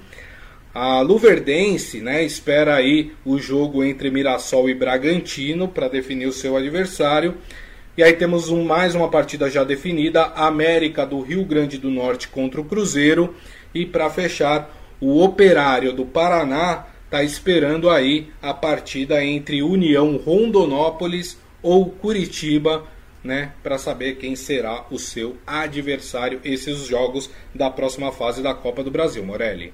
A 0.74 1.00
Luverdense 1.00 2.02
né, 2.02 2.22
espera 2.22 2.74
aí 2.74 3.10
o 3.24 3.38
jogo 3.38 3.82
entre 3.82 4.10
Mirassol 4.10 4.68
e 4.68 4.74
Bragantino 4.74 5.66
para 5.66 5.88
definir 5.88 6.26
o 6.26 6.32
seu 6.32 6.58
adversário. 6.58 7.38
E 7.96 8.02
aí 8.02 8.12
temos 8.12 8.50
um, 8.50 8.62
mais 8.62 8.94
uma 8.94 9.08
partida 9.08 9.48
já 9.48 9.64
definida: 9.64 10.24
América 10.36 11.06
do 11.06 11.22
Rio 11.22 11.42
Grande 11.42 11.78
do 11.78 11.88
Norte 11.88 12.28
contra 12.28 12.60
o 12.60 12.64
Cruzeiro. 12.64 13.34
E 13.74 13.84
para 13.84 14.08
fechar, 14.10 14.70
o 15.00 15.22
Operário 15.22 15.92
do 15.92 16.04
Paraná 16.04 16.86
está 17.04 17.22
esperando 17.22 17.90
aí 17.90 18.28
a 18.40 18.54
partida 18.54 19.24
entre 19.24 19.62
União 19.62 20.16
Rondonópolis 20.16 21.38
ou 21.62 21.90
Curitiba, 21.90 22.86
né, 23.22 23.52
para 23.62 23.78
saber 23.78 24.16
quem 24.16 24.36
será 24.36 24.84
o 24.90 24.98
seu 24.98 25.36
adversário 25.46 26.40
esses 26.44 26.86
jogos 26.86 27.30
da 27.54 27.70
próxima 27.70 28.12
fase 28.12 28.42
da 28.42 28.54
Copa 28.54 28.82
do 28.82 28.90
Brasil, 28.90 29.24
Morelli. 29.24 29.72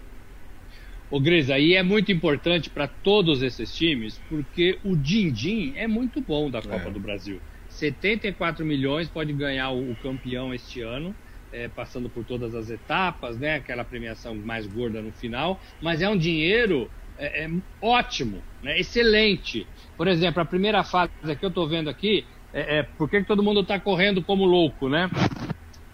O 1.11 1.19
Gris, 1.19 1.51
aí 1.51 1.75
é 1.75 1.83
muito 1.83 2.13
importante 2.13 2.71
para 2.71 2.87
todos 2.87 3.43
esses 3.43 3.75
times, 3.75 4.21
porque 4.29 4.79
o 4.85 4.95
din-din 4.95 5.73
é 5.75 5.89
muito 5.89 6.21
bom 6.21 6.49
da 6.49 6.63
Copa 6.63 6.89
é. 6.89 6.91
do 6.91 7.01
Brasil. 7.01 7.41
74 7.69 8.65
milhões 8.65 9.09
pode 9.09 9.33
ganhar 9.33 9.71
o, 9.71 9.97
campeão 9.97 10.55
este 10.55 10.83
ano, 10.83 11.15
é, 11.53 11.69
passando 11.69 12.09
por 12.09 12.25
todas 12.25 12.55
as 12.55 12.71
etapas, 12.71 13.39
né? 13.39 13.57
Aquela 13.57 13.85
premiação 13.85 14.35
mais 14.35 14.67
gorda 14.67 15.01
no 15.03 15.13
final, 15.13 15.61
mas 15.81 16.01
é 16.03 16.09
um 16.09 16.17
dinheiro 16.17 16.91
é, 17.19 17.45
é 17.45 17.51
ótimo, 17.81 18.43
né? 18.63 18.79
excelente. 18.79 19.67
Por 19.97 20.09
exemplo, 20.09 20.41
a 20.41 20.45
primeira 20.45 20.83
fase 20.83 21.11
que 21.39 21.45
eu 21.45 21.51
estou 21.51 21.69
vendo 21.69 21.91
aqui, 21.91 22.25
é, 22.53 22.79
é 22.79 22.83
por 22.83 23.09
que 23.09 23.23
todo 23.23 23.43
mundo 23.43 23.61
está 23.61 23.79
correndo 23.79 24.23
como 24.23 24.45
louco, 24.45 24.89
né? 24.89 25.11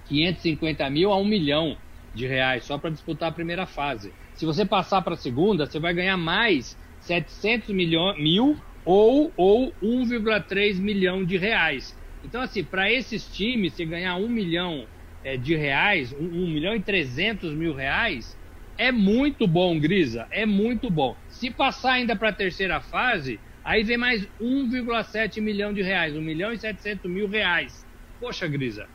550 0.07 0.89
mil 0.89 1.13
a 1.13 1.19
1 1.19 1.25
milhão 1.25 1.77
de 2.15 2.27
reais 2.27 2.65
só 2.65 2.79
para 2.79 2.91
disputar 2.91 3.29
a 3.29 3.33
primeira 3.33 3.67
fase. 3.67 4.13
Se 4.35 4.47
você 4.47 4.65
passar 4.65 5.03
para 5.03 5.15
a 5.15 5.19
segunda, 5.19 5.67
você 5.67 5.81
vai 5.81 5.93
ganhar 5.93 6.17
mais 6.17 6.79
700 7.01 7.71
milhão, 7.71 8.15
mil 8.17 8.57
ou, 8.85 9.33
ou 9.37 9.73
1,3 9.83 10.79
milhão 10.79 11.25
de 11.25 11.37
reais. 11.37 11.97
Então, 12.25 12.41
assim, 12.41 12.63
para 12.63 12.91
esses 12.91 13.27
times, 13.29 13.75
você 13.75 13.85
ganhar 13.85 14.17
1 14.17 14.29
milhão 14.29 14.87
é, 15.27 15.37
de 15.37 15.57
reais, 15.57 16.13
1, 16.13 16.25
1 16.25 16.47
milhão 16.47 16.77
e 16.77 16.81
300 16.81 17.53
mil 17.53 17.75
reais, 17.75 18.39
é 18.79 18.93
muito 18.93 19.45
bom, 19.45 19.77
Grisa, 19.77 20.29
é 20.31 20.47
muito 20.47 20.89
bom. 20.89 21.17
Se 21.29 21.51
passar 21.51 21.95
ainda 21.95 22.15
para 22.15 22.29
a 22.29 22.33
terceira 22.33 22.81
fase, 22.81 23.41
aí 23.65 23.83
vem 23.83 23.97
mais 23.97 24.25
1,7 24.41 25.41
milhão 25.41 25.73
de 25.73 25.83
reais, 25.83 26.15
1 26.15 26.21
milhão 26.21 26.53
e 26.53 26.59
700 26.59 27.11
mil 27.11 27.27
reais. 27.27 27.85
Poxa, 28.21 28.47
Grisa, 28.47 28.87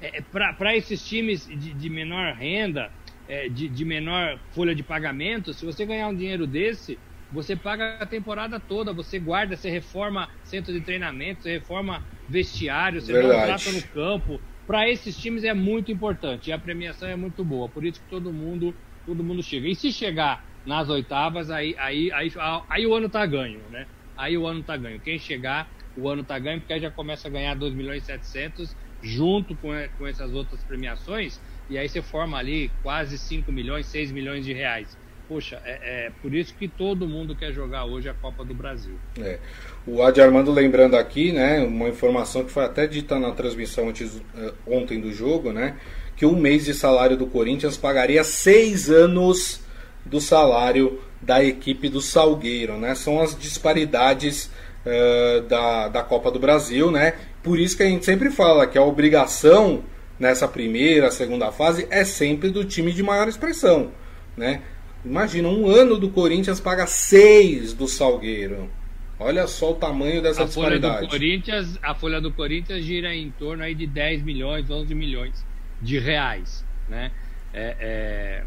é, 0.00 0.18
é 0.18 0.20
para 0.20 0.76
esses 0.76 1.04
times 1.04 1.44
de, 1.44 1.74
de 1.74 1.90
menor 1.90 2.34
renda, 2.34 2.92
é, 3.28 3.48
de, 3.48 3.66
de 3.66 3.84
menor 3.84 4.38
folha 4.52 4.76
de 4.76 4.82
pagamento, 4.84 5.52
se 5.52 5.64
você 5.64 5.84
ganhar 5.84 6.06
um 6.06 6.14
dinheiro 6.14 6.46
desse, 6.46 6.96
você 7.32 7.56
paga 7.56 7.98
a 7.98 8.06
temporada 8.06 8.60
toda, 8.60 8.92
você 8.92 9.18
guarda, 9.18 9.56
você 9.56 9.68
reforma 9.70 10.28
centro 10.44 10.72
de 10.72 10.80
treinamento, 10.82 11.42
você 11.42 11.54
reforma 11.54 12.00
vestiário, 12.28 13.00
você 13.00 13.12
contrata 13.20 13.72
no 13.72 13.82
campo. 13.88 14.40
Para 14.66 14.88
esses 14.88 15.16
times 15.16 15.44
é 15.44 15.52
muito 15.54 15.92
importante 15.92 16.48
e 16.48 16.52
a 16.52 16.58
premiação 16.58 17.08
é 17.08 17.16
muito 17.16 17.44
boa. 17.44 17.70
Por 17.70 17.84
isso 17.84 18.00
que 18.00 18.08
todo 18.08 18.32
mundo 18.32 18.78
todo 19.04 19.22
mundo 19.22 19.42
chega. 19.42 19.68
E 19.68 19.74
se 19.74 19.92
chegar 19.92 20.42
nas 20.64 20.88
oitavas, 20.88 21.50
aí, 21.50 21.76
aí, 21.78 22.10
aí, 22.12 22.32
aí 22.70 22.86
o 22.86 22.94
ano 22.94 23.10
tá 23.10 23.26
ganho, 23.26 23.68
né? 23.68 23.86
Aí 24.16 24.38
o 24.38 24.46
ano 24.46 24.64
tá 24.64 24.76
ganho. 24.76 25.00
Quem 25.00 25.18
chegar, 25.18 25.68
o 25.94 26.08
ano 26.08 26.24
tá 26.24 26.38
ganho, 26.38 26.60
porque 26.60 26.72
aí 26.72 26.80
já 26.80 26.90
começa 26.90 27.28
a 27.28 27.30
ganhar 27.30 27.54
2 27.54 27.74
milhões 27.74 28.02
e 28.02 28.06
700 28.06 28.74
junto 29.02 29.56
com, 29.58 29.68
com 29.98 30.06
essas 30.06 30.32
outras 30.32 30.64
premiações, 30.64 31.38
e 31.68 31.76
aí 31.76 31.86
você 31.86 32.00
forma 32.00 32.38
ali 32.38 32.70
quase 32.80 33.18
5 33.18 33.52
milhões, 33.52 33.88
6 33.88 34.10
milhões 34.10 34.44
de 34.46 34.54
reais. 34.54 34.96
Poxa, 35.34 35.60
é, 35.64 36.06
é, 36.06 36.12
por 36.22 36.32
isso 36.32 36.54
que 36.56 36.68
todo 36.68 37.08
mundo 37.08 37.34
quer 37.34 37.52
jogar 37.52 37.86
hoje 37.86 38.08
a 38.08 38.14
Copa 38.14 38.44
do 38.44 38.54
Brasil. 38.54 38.94
É. 39.20 39.40
O 39.84 40.00
Adi 40.00 40.20
Armando 40.20 40.52
lembrando 40.52 40.96
aqui, 40.96 41.32
né, 41.32 41.58
uma 41.58 41.88
informação 41.88 42.44
que 42.44 42.52
foi 42.52 42.64
até 42.64 42.86
dita 42.86 43.18
na 43.18 43.32
transmissão 43.32 43.88
antes, 43.88 44.14
uh, 44.14 44.54
ontem 44.64 45.00
do 45.00 45.12
jogo, 45.12 45.52
né, 45.52 45.76
que 46.16 46.24
um 46.24 46.36
mês 46.36 46.64
de 46.66 46.72
salário 46.72 47.16
do 47.16 47.26
Corinthians 47.26 47.76
pagaria 47.76 48.22
seis 48.22 48.88
anos 48.88 49.60
do 50.06 50.20
salário 50.20 51.00
da 51.20 51.42
equipe 51.42 51.88
do 51.88 52.00
Salgueiro, 52.00 52.78
né? 52.78 52.94
São 52.94 53.20
as 53.20 53.36
disparidades 53.36 54.52
uh, 54.86 55.42
da, 55.48 55.88
da 55.88 56.02
Copa 56.04 56.30
do 56.30 56.38
Brasil, 56.38 56.92
né? 56.92 57.14
Por 57.42 57.58
isso 57.58 57.76
que 57.76 57.82
a 57.82 57.86
gente 57.86 58.04
sempre 58.04 58.30
fala 58.30 58.68
que 58.68 58.78
a 58.78 58.84
obrigação 58.84 59.82
nessa 60.16 60.46
primeira, 60.46 61.10
segunda 61.10 61.50
fase 61.50 61.88
é 61.90 62.04
sempre 62.04 62.50
do 62.50 62.64
time 62.64 62.92
de 62.92 63.02
maior 63.02 63.26
expressão, 63.26 63.90
né? 64.36 64.62
Imagina, 65.04 65.48
um 65.48 65.68
ano 65.68 65.98
do 65.98 66.08
Corinthians 66.10 66.60
paga 66.60 66.86
seis 66.86 67.72
do 67.74 67.86
Salgueiro. 67.86 68.70
Olha 69.18 69.46
só 69.46 69.72
o 69.72 69.74
tamanho 69.74 70.22
dessa 70.22 70.42
a 70.42 70.46
disparidade. 70.46 70.94
Folha 70.94 71.06
do 71.06 71.10
Corinthians, 71.10 71.78
a 71.82 71.94
folha 71.94 72.20
do 72.20 72.32
Corinthians 72.32 72.84
gira 72.84 73.14
em 73.14 73.30
torno 73.30 73.62
aí 73.62 73.74
de 73.74 73.86
10 73.86 74.22
milhões, 74.22 74.68
11 74.68 74.94
milhões 74.94 75.46
de 75.80 75.98
reais, 75.98 76.64
né? 76.88 77.12
É, 77.52 77.76
é... 77.78 78.44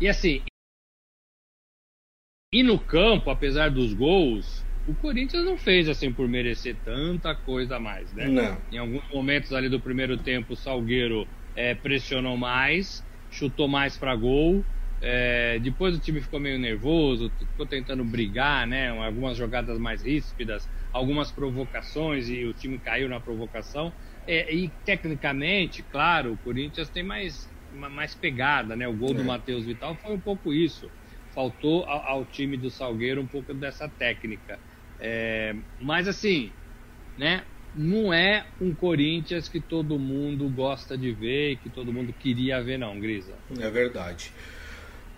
E 0.00 0.08
assim, 0.08 0.42
e 2.52 2.64
no 2.64 2.78
campo, 2.78 3.30
apesar 3.30 3.70
dos 3.70 3.94
gols, 3.94 4.64
o 4.88 4.92
Corinthians 4.94 5.44
não 5.44 5.56
fez 5.56 5.88
assim 5.88 6.12
por 6.12 6.26
merecer 6.26 6.74
tanta 6.84 7.32
coisa 7.32 7.76
a 7.76 7.80
mais, 7.80 8.12
né? 8.12 8.26
Não. 8.26 8.58
Em 8.72 8.78
alguns 8.78 9.08
momentos 9.12 9.52
ali 9.52 9.68
do 9.68 9.78
primeiro 9.78 10.16
tempo, 10.16 10.54
o 10.54 10.56
Salgueiro 10.56 11.28
é, 11.54 11.76
pressionou 11.76 12.36
mais, 12.36 13.04
chutou 13.30 13.68
mais 13.68 13.96
para 13.96 14.16
gol. 14.16 14.64
É, 15.02 15.58
depois 15.60 15.96
o 15.96 16.00
time 16.00 16.20
ficou 16.20 16.38
meio 16.38 16.58
nervoso, 16.58 17.32
ficou 17.38 17.66
tentando 17.66 18.04
brigar, 18.04 18.66
né? 18.66 18.90
Algumas 18.90 19.36
jogadas 19.36 19.78
mais 19.78 20.02
ríspidas, 20.02 20.68
algumas 20.92 21.32
provocações 21.32 22.28
e 22.28 22.44
o 22.44 22.52
time 22.52 22.78
caiu 22.78 23.08
na 23.08 23.18
provocação. 23.18 23.94
É, 24.26 24.54
e 24.54 24.70
tecnicamente, 24.84 25.82
claro, 25.82 26.34
o 26.34 26.38
Corinthians 26.38 26.90
tem 26.90 27.02
mais, 27.02 27.48
mais 27.70 28.14
pegada, 28.14 28.76
né? 28.76 28.86
O 28.86 28.96
gol 28.96 29.14
do 29.14 29.22
é. 29.22 29.24
Matheus 29.24 29.64
Vital 29.64 29.96
foi 29.96 30.12
um 30.12 30.20
pouco 30.20 30.52
isso. 30.52 30.92
Faltou 31.34 31.84
ao, 31.84 32.00
ao, 32.06 32.26
time 32.26 32.58
do 32.58 32.70
Salgueiro 32.70 33.22
um 33.22 33.26
pouco 33.26 33.54
dessa 33.54 33.88
técnica. 33.88 34.60
É, 34.98 35.54
mas 35.80 36.08
assim, 36.08 36.52
né? 37.16 37.46
Não 37.72 38.12
é 38.12 38.44
um 38.60 38.74
Corinthians 38.74 39.48
que 39.48 39.60
todo 39.60 39.96
mundo 39.96 40.50
gosta 40.50 40.98
de 40.98 41.12
ver 41.12 41.52
e 41.52 41.56
que 41.56 41.70
todo 41.70 41.92
mundo 41.92 42.12
queria 42.12 42.60
ver, 42.60 42.78
não, 42.78 42.98
Grisa. 42.98 43.38
É 43.60 43.70
verdade. 43.70 44.32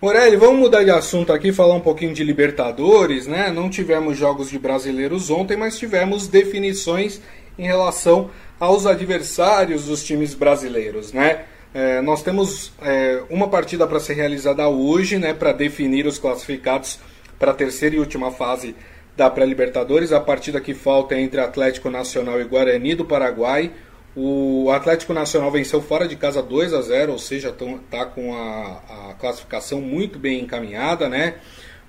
Morelli, 0.03 0.35
vamos 0.35 0.59
mudar 0.59 0.83
de 0.83 0.91
assunto 0.91 1.31
aqui, 1.31 1.53
falar 1.53 1.75
um 1.75 1.79
pouquinho 1.79 2.13
de 2.13 2.25
Libertadores, 2.25 3.25
né? 3.25 3.49
Não 3.49 3.69
tivemos 3.69 4.17
jogos 4.17 4.49
de 4.49 4.59
brasileiros 4.59 5.29
ontem, 5.29 5.55
mas 5.55 5.79
tivemos 5.79 6.27
definições 6.27 7.21
em 7.57 7.63
relação 7.63 8.29
aos 8.59 8.85
adversários 8.85 9.85
dos 9.85 10.03
times 10.03 10.33
brasileiros, 10.33 11.13
né? 11.13 11.45
É, 11.73 12.01
nós 12.01 12.21
temos 12.21 12.73
é, 12.81 13.23
uma 13.29 13.47
partida 13.47 13.87
para 13.87 13.97
ser 13.97 14.15
realizada 14.15 14.67
hoje, 14.67 15.17
né, 15.17 15.33
para 15.33 15.53
definir 15.53 16.05
os 16.05 16.19
classificados 16.19 16.99
para 17.39 17.51
a 17.51 17.55
terceira 17.55 17.95
e 17.95 17.99
última 17.99 18.29
fase 18.29 18.75
da 19.15 19.29
pré-Libertadores. 19.29 20.11
A 20.11 20.19
partida 20.19 20.59
que 20.59 20.73
falta 20.73 21.15
é 21.15 21.21
entre 21.21 21.39
Atlético 21.39 21.89
Nacional 21.89 22.41
e 22.41 22.43
Guarani 22.43 22.93
do 22.93 23.05
Paraguai. 23.05 23.71
O 24.15 24.69
Atlético 24.69 25.13
Nacional 25.13 25.51
venceu 25.51 25.81
fora 25.81 26.07
de 26.07 26.15
casa 26.15 26.41
2 26.41 26.73
a 26.73 26.81
0, 26.81 27.13
ou 27.13 27.17
seja, 27.17 27.49
está 27.49 28.05
com 28.05 28.35
a, 28.35 29.09
a, 29.09 29.13
classificação 29.15 29.81
muito 29.81 30.19
bem 30.19 30.41
encaminhada, 30.41 31.09
né? 31.09 31.35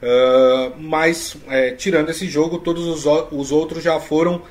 Uh, 0.02 0.72
mas 0.78 1.36
é, 1.48 1.72
tirando 1.72 2.10
esse 2.10 2.26
jogo, 2.26 2.58
todos 2.58 2.86
os, 2.86 3.04
os 3.30 3.52
outros 3.52 3.82
já 3.82 4.00
foram 4.00 4.42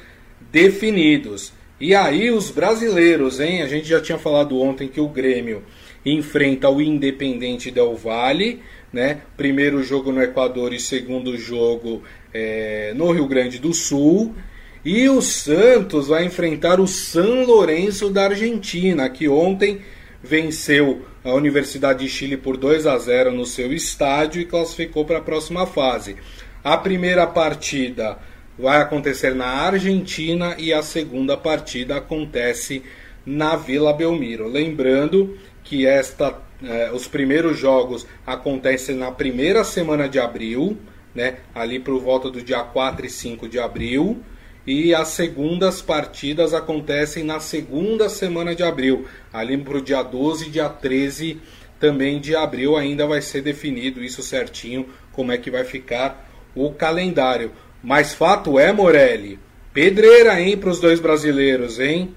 definidos. 0.51 1.51
E 1.79 1.95
aí 1.95 2.29
os 2.29 2.51
brasileiros, 2.51 3.39
hein? 3.39 3.63
A 3.63 3.67
gente 3.67 3.87
já 3.87 3.99
tinha 3.99 4.17
falado 4.19 4.59
ontem 4.61 4.87
que 4.87 5.01
o 5.01 5.07
Grêmio 5.07 5.63
enfrenta 6.05 6.69
o 6.69 6.81
Independente 6.81 7.71
Del 7.71 7.95
Valle, 7.95 8.61
né? 8.91 9.21
Primeiro 9.35 9.81
jogo 9.81 10.11
no 10.11 10.21
Equador 10.21 10.73
e 10.73 10.79
segundo 10.79 11.35
jogo 11.37 12.03
é, 12.31 12.93
no 12.95 13.11
Rio 13.11 13.27
Grande 13.27 13.57
do 13.57 13.73
Sul. 13.73 14.35
E 14.85 15.07
o 15.07 15.21
Santos 15.21 16.09
vai 16.09 16.25
enfrentar 16.25 16.81
o 16.81 16.87
San 16.87 17.45
Lourenço 17.45 18.09
da 18.09 18.25
Argentina, 18.25 19.09
que 19.09 19.29
ontem 19.29 19.79
venceu 20.21 21.05
a 21.23 21.31
Universidade 21.33 22.03
de 22.03 22.09
Chile 22.09 22.35
por 22.35 22.57
2 22.57 22.85
a 22.85 22.97
0 22.97 23.31
no 23.31 23.45
seu 23.45 23.71
estádio 23.71 24.41
e 24.41 24.45
classificou 24.45 25.05
para 25.05 25.19
a 25.19 25.21
próxima 25.21 25.65
fase. 25.65 26.17
A 26.61 26.75
primeira 26.77 27.25
partida 27.25 28.17
vai 28.59 28.81
acontecer 28.81 29.33
na 29.33 29.47
Argentina 29.47 30.53
e 30.57 30.73
a 30.73 30.83
segunda 30.83 31.37
partida 31.37 31.95
acontece 31.95 32.83
na 33.25 33.55
Vila 33.55 33.93
Belmiro. 33.93 34.49
Lembrando 34.49 35.37
que 35.63 35.85
esta, 35.85 36.37
eh, 36.61 36.91
os 36.93 37.07
primeiros 37.07 37.57
jogos 37.57 38.05
acontecem 38.27 38.97
na 38.97 39.11
primeira 39.13 39.63
semana 39.63 40.09
de 40.09 40.19
abril, 40.19 40.77
né, 41.15 41.37
ali 41.55 41.79
por 41.79 41.97
volta 42.01 42.29
do 42.29 42.41
dia 42.41 42.63
4 42.63 43.05
e 43.05 43.09
5 43.09 43.47
de 43.47 43.59
abril 43.59 44.21
e 44.65 44.95
as 44.95 45.09
segundas 45.09 45.81
partidas 45.81 46.53
acontecem 46.53 47.23
na 47.23 47.39
segunda 47.39 48.07
semana 48.07 48.55
de 48.55 48.63
abril, 48.63 49.07
ali 49.31 49.57
para 49.57 49.77
o 49.77 49.81
dia 49.81 50.01
12 50.01 50.47
e 50.47 50.51
dia 50.51 50.69
13 50.69 51.41
também 51.79 52.19
de 52.19 52.33
abril 52.33 52.77
ainda 52.77 53.05
vai 53.05 53.21
ser 53.21 53.41
definido 53.41 54.01
isso 54.01 54.23
certinho, 54.23 54.87
como 55.11 55.33
é 55.33 55.37
que 55.37 55.51
vai 55.51 55.65
ficar 55.65 56.29
o 56.55 56.71
calendário. 56.71 57.51
Mas 57.83 58.13
fato 58.13 58.57
é, 58.57 58.71
Morelli, 58.71 59.37
pedreira, 59.73 60.39
hein, 60.39 60.57
para 60.57 60.69
os 60.69 60.79
dois 60.79 61.01
brasileiros, 61.01 61.81
hein? 61.81 62.15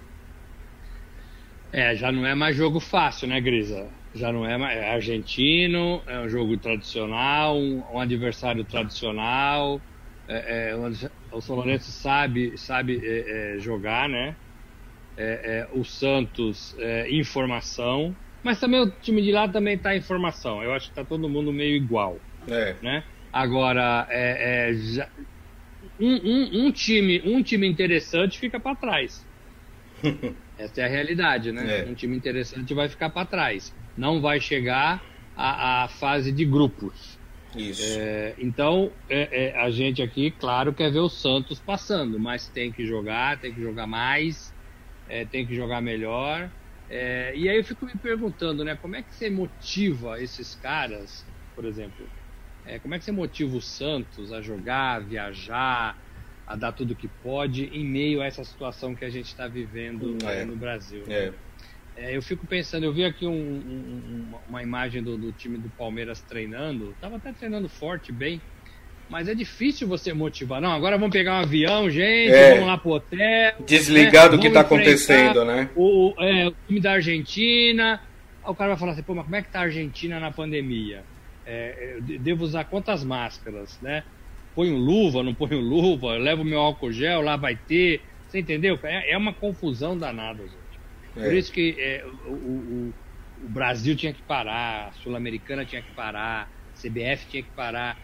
É, 1.73 1.97
já 1.97 2.13
não 2.13 2.25
é 2.25 2.35
mais 2.35 2.55
jogo 2.55 2.79
fácil, 2.79 3.27
né, 3.27 3.41
Grisa? 3.41 3.89
Já 4.15 4.33
não 4.33 4.47
é 4.47 4.57
mais. 4.57 4.79
É 4.79 4.95
argentino, 4.95 6.01
é 6.07 6.21
um 6.21 6.29
jogo 6.29 6.57
tradicional, 6.57 7.59
um, 7.59 7.99
adversário 7.99 8.65
tradicional 8.65 9.81
é, 10.29 10.71
é, 10.71 10.77
o 11.37 11.41
São 11.41 11.57
Lourenço 11.57 11.93
sabe, 11.93 12.57
sabe 12.57 13.01
é, 13.03 13.57
é 13.57 13.59
jogar, 13.59 14.09
né? 14.09 14.37
É, 15.19 15.69
o 15.73 15.83
Santos, 15.83 16.75
informação. 17.09 18.15
Mas 18.43 18.61
também 18.61 18.81
o 18.81 18.91
time 19.01 19.23
de 19.23 19.33
lá 19.33 19.49
também 19.49 19.75
está 19.75 19.97
em 19.97 20.03
formação. 20.03 20.63
Eu 20.63 20.73
acho 20.73 20.87
que 20.87 20.93
está 20.93 21.05
todo 21.05 21.29
mundo 21.29 21.53
meio 21.53 21.75
igual. 21.75 22.21
Né? 22.83 23.03
Agora, 23.33 24.07
já, 24.75 25.09
um, 25.99 26.15
um, 26.15 26.67
um, 26.67 26.73
time, 26.73 27.23
um 27.25 27.43
time 27.43 27.67
interessante 27.67 28.39
fica 28.39 28.61
para 28.61 28.77
trás. 28.77 29.27
Essa 30.59 30.83
é 30.83 30.85
a 30.85 30.89
realidade, 30.89 31.53
né? 31.53 31.85
Um 31.87 31.95
time 31.95 32.17
interessante 32.17 32.73
vai 32.73 32.89
ficar 32.89 33.11
para 33.11 33.27
trás. 33.27 33.75
Não 33.97 34.21
vai 34.21 34.41
chegar 34.41 35.03
à, 35.35 35.85
à 35.85 35.89
fase 35.89 36.33
de 36.33 36.45
grupos. 36.45 37.16
Isso. 37.57 37.99
É, 37.99 38.35
então, 38.39 38.93
é, 39.09 39.47
é, 39.47 39.61
a 39.61 39.71
gente 39.71 40.03
aqui, 40.03 40.31
claro, 40.31 40.75
quer 40.75 40.91
ver 40.91 41.01
o 41.01 41.09
Santos 41.09 41.59
passando, 41.59 42.19
mas 42.21 42.49
tem 42.49 42.71
que 42.71 42.87
jogar, 42.87 43.41
tem 43.41 43.53
que 43.53 43.61
jogar 43.61 43.87
mais, 43.87 44.53
é, 45.09 45.25
tem 45.25 45.47
que 45.47 45.55
jogar 45.55 45.81
melhor. 45.81 46.51
É, 46.89 47.33
e 47.35 47.49
aí 47.49 47.57
eu 47.57 47.65
fico 47.65 47.87
me 47.87 47.97
perguntando, 47.97 48.65
né, 48.65 48.77
como 48.77 48.97
é 48.97 49.03
que 49.03 49.15
você 49.15 49.31
motiva 49.31 50.21
esses 50.23 50.55
caras, 50.55 51.25
por 51.55 51.65
exemplo? 51.65 52.07
É, 52.65 52.79
como 52.79 52.95
é 52.95 52.99
que 52.99 53.05
você 53.05 53.13
motiva 53.13 53.57
o 53.57 53.63
Santos 53.63 54.33
a 54.33 54.41
jogar, 54.41 54.97
a 54.97 55.01
viajar, 55.01 55.99
a 56.47 56.57
dar 56.57 56.73
tudo 56.73 56.95
que 56.95 57.09
pode 57.09 57.65
em 57.65 57.85
meio 57.85 58.21
a 58.21 58.27
essa 58.27 58.45
situação 58.45 58.95
que 58.95 59.05
a 59.05 59.11
gente 59.11 59.27
está 59.27 59.49
vivendo 59.49 60.17
é. 60.25 60.45
no 60.45 60.57
Brasil? 60.57 61.05
Né? 61.07 61.27
É, 61.27 61.35
eu 61.97 62.23
fico 62.23 62.47
pensando, 62.47 62.85
eu 62.85 62.93
vi 62.93 63.05
aqui 63.05 63.27
um, 63.27 63.33
um, 63.33 64.35
uma 64.49 64.63
imagem 64.63 65.03
do, 65.03 65.17
do, 65.17 65.33
time 65.33 65.57
do 65.57 65.69
Palmeiras 65.71 66.21
treinando, 66.21 66.95
tava 67.01 67.17
até 67.17 67.33
treinando 67.33 67.69
forte, 67.69 68.13
bem, 68.13 68.41
mas 69.09 69.29
é 69.29 69.35
difícil 69.35 69.89
você 69.89 70.13
motivar. 70.13 70.61
Não, 70.61 70.73
agora 70.73 70.99
vamos 70.99 71.13
pegar 71.13 71.35
um 71.35 71.43
avião, 71.43 71.89
gente, 71.89 72.33
é, 72.33 72.55
vamos 72.55 72.67
lá 72.67 72.77
pro 72.77 72.91
hotel. 72.91 73.55
Desligar 73.67 74.25
né, 74.25 74.37
do 74.37 74.41
que 74.41 74.51
tá 74.51 74.61
acontecendo, 74.61 75.45
né? 75.45 75.71
O, 75.75 76.13
é, 76.19 76.49
o 76.49 76.55
time 76.67 76.81
da 76.81 76.93
Argentina. 76.93 78.01
O 78.45 78.55
cara 78.55 78.71
vai 78.71 78.79
falar 78.79 78.93
assim, 78.93 79.03
pô, 79.03 79.15
mas 79.15 79.25
como 79.25 79.37
é 79.37 79.43
que 79.43 79.51
tá 79.51 79.61
a 79.61 79.63
Argentina 79.63 80.21
na 80.21 80.31
pandemia? 80.31 81.03
É, 81.45 81.99
devo 82.21 82.45
usar 82.45 82.65
quantas 82.65 83.03
máscaras, 83.03 83.79
né? 83.81 84.05
Ponho 84.55 84.77
luva, 84.77 85.23
não 85.23 85.35
ponho 85.35 85.61
luva, 85.61 86.17
levo 86.17 86.45
meu 86.45 86.61
álcool 86.61 86.93
gel, 86.93 87.23
lá 87.23 87.37
vai 87.37 87.57
ter. 87.57 88.01
Você 88.29 88.41
entendeu? 88.41 88.79
É, 88.83 89.13
é 89.13 89.17
uma 89.19 89.33
confusão 89.33 89.97
danada, 89.97 90.43
gente. 90.43 90.66
Por 91.17 91.33
é. 91.33 91.39
isso 91.39 91.51
que 91.51 91.75
é, 91.79 92.05
o, 92.27 92.33
o, 92.33 92.95
o, 93.43 93.49
Brasil 93.49 93.97
tinha 93.97 94.13
que 94.13 94.23
parar, 94.23 94.89
a 94.89 94.93
Sul-Americana 94.93 95.65
tinha 95.65 95.81
que 95.81 95.93
parar, 95.95 96.43
a 96.43 96.79
CBF 96.79 97.27
tinha 97.31 97.43
que 97.43 97.51
parar 97.57 97.97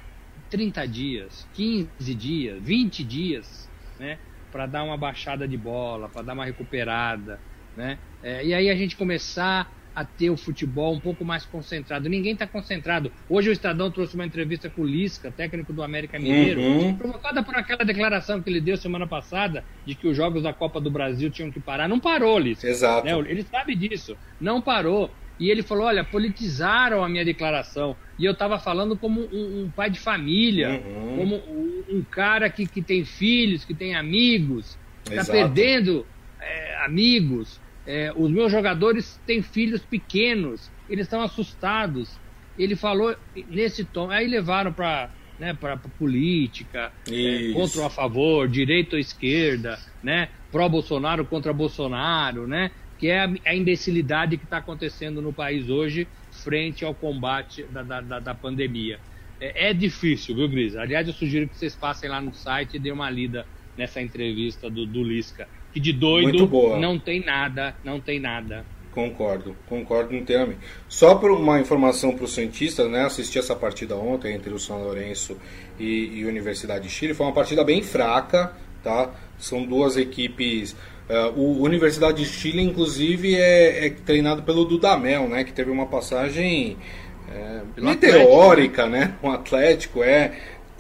30 0.50 0.88
dias, 0.88 1.46
15 1.52 2.14
dias, 2.14 2.62
20 2.62 3.04
dias, 3.04 3.70
né? 3.98 4.18
Para 4.50 4.66
dar 4.66 4.82
uma 4.82 4.96
baixada 4.96 5.46
de 5.46 5.58
bola, 5.58 6.08
para 6.08 6.22
dar 6.22 6.32
uma 6.32 6.46
recuperada, 6.46 7.38
né? 7.76 7.98
É, 8.22 8.44
e 8.44 8.54
aí 8.54 8.70
a 8.70 8.74
gente 8.74 8.96
começar 8.96 9.70
a 9.94 10.04
ter 10.04 10.30
o 10.30 10.36
futebol 10.36 10.94
um 10.94 11.00
pouco 11.00 11.24
mais 11.24 11.44
concentrado. 11.44 12.08
Ninguém 12.08 12.32
está 12.32 12.46
concentrado. 12.46 13.12
Hoje 13.28 13.50
o 13.50 13.52
Estadão 13.52 13.90
trouxe 13.90 14.14
uma 14.14 14.24
entrevista 14.24 14.68
com 14.70 14.82
o 14.82 14.86
Lisca, 14.86 15.30
técnico 15.30 15.72
do 15.72 15.82
América 15.82 16.18
Mineiro, 16.18 16.60
uhum. 16.60 16.94
provocada 16.94 17.42
por 17.42 17.56
aquela 17.56 17.84
declaração 17.84 18.40
que 18.40 18.48
ele 18.48 18.60
deu 18.60 18.76
semana 18.76 19.06
passada 19.06 19.64
de 19.84 19.94
que 19.94 20.06
os 20.06 20.16
jogos 20.16 20.42
da 20.42 20.52
Copa 20.52 20.80
do 20.80 20.90
Brasil 20.90 21.30
tinham 21.30 21.50
que 21.50 21.60
parar. 21.60 21.88
Não 21.88 22.00
parou, 22.00 22.38
Lisca. 22.38 22.66
Exato. 22.68 23.06
Né? 23.06 23.12
Ele 23.30 23.42
sabe 23.42 23.74
disso. 23.74 24.16
Não 24.40 24.60
parou. 24.60 25.10
E 25.38 25.50
ele 25.50 25.62
falou: 25.62 25.86
olha, 25.86 26.04
politizaram 26.04 27.02
a 27.02 27.08
minha 27.08 27.24
declaração. 27.24 27.96
E 28.18 28.24
eu 28.24 28.32
estava 28.32 28.58
falando 28.58 28.96
como 28.96 29.20
um, 29.20 29.64
um, 29.64 29.70
pai 29.74 29.90
de 29.90 29.98
família, 29.98 30.70
uhum. 30.70 31.16
como 31.16 31.36
um, 31.36 31.84
um, 31.96 32.02
cara 32.02 32.48
que, 32.48 32.66
que 32.66 32.80
tem 32.80 33.04
filhos, 33.04 33.64
que 33.64 33.74
tem 33.74 33.94
amigos, 33.94 34.78
está 35.04 35.24
perdendo 35.24 36.06
é, 36.40 36.84
amigos. 36.84 37.60
É, 37.86 38.12
os 38.14 38.30
meus 38.30 38.50
jogadores 38.50 39.20
têm 39.26 39.42
filhos 39.42 39.82
pequenos, 39.82 40.70
eles 40.88 41.06
estão 41.06 41.20
assustados. 41.20 42.10
Ele 42.58 42.76
falou 42.76 43.16
nesse 43.48 43.84
tom. 43.84 44.10
Aí 44.10 44.26
levaram 44.26 44.72
para 44.72 45.10
né, 45.38 45.52
para 45.54 45.76
política, 45.76 46.92
é, 47.10 47.52
contra 47.52 47.80
ou 47.80 47.86
a 47.86 47.90
favor, 47.90 48.48
direita 48.48 48.94
ou 48.94 49.00
esquerda, 49.00 49.76
né, 50.00 50.28
pró-Bolsonaro 50.52 51.24
contra 51.24 51.52
Bolsonaro, 51.52 52.46
né, 52.46 52.70
que 52.96 53.08
é 53.08 53.24
a, 53.24 53.34
a 53.46 53.54
imbecilidade 53.54 54.36
que 54.36 54.44
está 54.44 54.58
acontecendo 54.58 55.20
no 55.20 55.32
país 55.32 55.68
hoje 55.68 56.06
frente 56.30 56.84
ao 56.84 56.94
combate 56.94 57.64
da, 57.64 57.82
da, 57.82 58.20
da 58.20 58.34
pandemia. 58.34 59.00
É, 59.40 59.70
é, 59.70 59.74
difícil, 59.74 60.36
viu, 60.36 60.48
Gris? 60.48 60.76
Aliás, 60.76 61.08
eu 61.08 61.12
sugiro 61.12 61.48
que 61.48 61.56
vocês 61.56 61.74
passem 61.74 62.08
lá 62.08 62.20
no 62.20 62.32
site 62.32 62.76
e 62.76 62.78
dêem 62.78 62.94
uma 62.94 63.10
lida 63.10 63.44
nessa 63.76 64.00
entrevista 64.00 64.70
do, 64.70 64.86
do 64.86 65.02
Lisca 65.02 65.48
que 65.72 65.80
de 65.80 65.92
doido 65.92 66.48
não 66.78 66.98
tem 66.98 67.24
nada, 67.24 67.74
não 67.84 68.00
tem 68.00 68.20
nada. 68.20 68.64
Concordo, 68.92 69.56
concordo 69.66 70.14
inteiramente. 70.14 70.60
Só 70.86 71.14
por 71.14 71.30
uma 71.30 71.58
informação 71.58 72.14
para 72.14 72.24
os 72.24 72.34
cientistas, 72.34 72.90
né? 72.90 73.06
Assisti 73.06 73.38
essa 73.38 73.56
partida 73.56 73.96
ontem 73.96 74.34
entre 74.34 74.52
o 74.52 74.58
São 74.58 74.82
Lourenço 74.82 75.36
e, 75.80 76.18
e 76.18 76.24
Universidade 76.26 76.84
de 76.84 76.90
Chile. 76.90 77.14
Foi 77.14 77.24
uma 77.24 77.32
partida 77.32 77.64
bem 77.64 77.82
fraca, 77.82 78.52
tá? 78.84 79.10
São 79.38 79.64
duas 79.64 79.96
equipes. 79.96 80.76
Uh, 81.08 81.40
o 81.40 81.62
Universidade 81.62 82.22
de 82.22 82.28
Chile, 82.28 82.60
inclusive, 82.60 83.34
é, 83.34 83.86
é, 83.86 83.90
treinado 83.90 84.42
pelo 84.42 84.66
Dudamel, 84.66 85.26
né? 85.26 85.42
Que 85.42 85.54
teve 85.54 85.70
uma 85.70 85.86
passagem 85.86 86.76
é, 87.30 87.62
meteórica, 87.80 88.84
Atlético, 88.84 88.90
né? 88.90 88.98
né? 89.06 89.14
Um 89.22 89.30
Atlético, 89.30 90.02
é, 90.04 90.32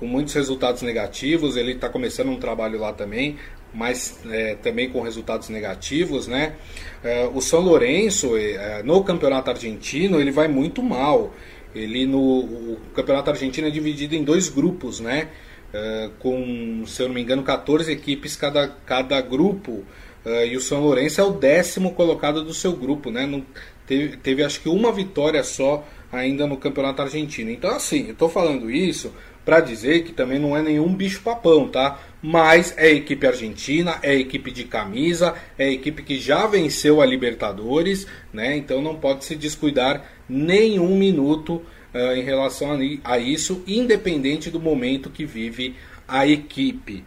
com 0.02 0.06
muitos 0.08 0.34
resultados 0.34 0.82
negativos. 0.82 1.56
Ele 1.56 1.72
está 1.72 1.88
começando 1.88 2.28
um 2.28 2.36
trabalho 2.36 2.80
lá 2.80 2.92
também, 2.92 3.36
mas 3.72 4.18
é, 4.28 4.56
também 4.56 4.90
com 4.90 5.00
resultados 5.00 5.48
negativos, 5.48 6.26
né? 6.26 6.56
É, 7.04 7.30
o 7.32 7.40
São 7.40 7.60
Lourenço, 7.60 8.36
é, 8.36 8.82
no 8.82 9.04
campeonato 9.04 9.50
argentino, 9.50 10.20
ele 10.20 10.32
vai 10.32 10.48
muito 10.48 10.82
mal. 10.82 11.32
Ele 11.72 12.04
no 12.04 12.18
o 12.18 12.78
campeonato 12.92 13.30
argentino 13.30 13.68
é 13.68 13.70
dividido 13.70 14.16
em 14.16 14.24
dois 14.24 14.48
grupos, 14.48 14.98
né? 14.98 15.28
É, 15.72 16.10
com, 16.18 16.82
se 16.84 17.00
eu 17.00 17.06
não 17.06 17.14
me 17.14 17.22
engano, 17.22 17.44
14 17.44 17.92
equipes 17.92 18.34
cada, 18.34 18.66
cada 18.84 19.20
grupo. 19.20 19.84
É, 20.24 20.48
e 20.48 20.56
o 20.56 20.60
São 20.60 20.80
Lourenço 20.80 21.20
é 21.20 21.24
o 21.24 21.30
décimo 21.30 21.92
colocado 21.92 22.42
do 22.42 22.52
seu 22.52 22.72
grupo, 22.72 23.08
né? 23.08 23.24
Não, 23.24 23.46
teve, 23.86 24.16
teve 24.16 24.42
acho 24.42 24.60
que 24.60 24.68
uma 24.68 24.90
vitória 24.90 25.44
só 25.44 25.86
ainda 26.10 26.44
no 26.44 26.56
campeonato 26.56 27.02
argentino. 27.02 27.52
Então, 27.52 27.70
assim, 27.70 28.06
eu 28.06 28.12
estou 28.12 28.28
falando 28.28 28.68
isso 28.68 29.12
para 29.44 29.60
dizer 29.60 30.04
que 30.04 30.12
também 30.12 30.38
não 30.38 30.56
é 30.56 30.62
nenhum 30.62 30.94
bicho-papão, 30.94 31.68
tá? 31.68 32.00
Mas 32.22 32.74
é 32.76 32.90
equipe 32.90 33.26
argentina, 33.26 33.98
é 34.02 34.14
equipe 34.14 34.50
de 34.50 34.64
camisa, 34.64 35.34
é 35.58 35.70
equipe 35.70 36.02
que 36.02 36.20
já 36.20 36.46
venceu 36.46 37.00
a 37.00 37.06
Libertadores, 37.06 38.06
né? 38.32 38.56
Então 38.56 38.80
não 38.80 38.94
pode 38.94 39.24
se 39.24 39.34
descuidar 39.34 40.04
nenhum 40.28 40.96
minuto 40.96 41.62
uh, 41.94 42.16
em 42.16 42.22
relação 42.22 42.72
a, 42.72 43.12
a 43.12 43.18
isso, 43.18 43.62
independente 43.66 44.50
do 44.50 44.60
momento 44.60 45.10
que 45.10 45.24
vive 45.24 45.74
a 46.06 46.26
equipe. 46.26 47.04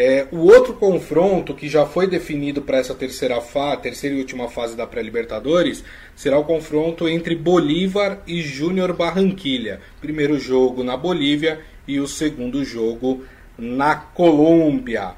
É, 0.00 0.28
o 0.30 0.46
outro 0.46 0.74
confronto 0.74 1.52
que 1.52 1.68
já 1.68 1.84
foi 1.84 2.06
definido 2.06 2.62
para 2.62 2.78
essa 2.78 2.94
terceira, 2.94 3.40
fa 3.40 3.76
terceira 3.76 4.14
e 4.14 4.20
última 4.20 4.48
fase 4.48 4.76
da 4.76 4.86
pré-Libertadores 4.86 5.82
será 6.18 6.36
o 6.36 6.42
confronto 6.42 7.08
entre 7.08 7.36
Bolívar 7.36 8.18
e 8.26 8.42
Júnior 8.42 8.92
Barranquilha. 8.92 9.80
Primeiro 10.00 10.36
jogo 10.36 10.82
na 10.82 10.96
Bolívia 10.96 11.60
e 11.86 12.00
o 12.00 12.08
segundo 12.08 12.64
jogo 12.64 13.24
na 13.56 13.94
Colômbia. 13.94 15.12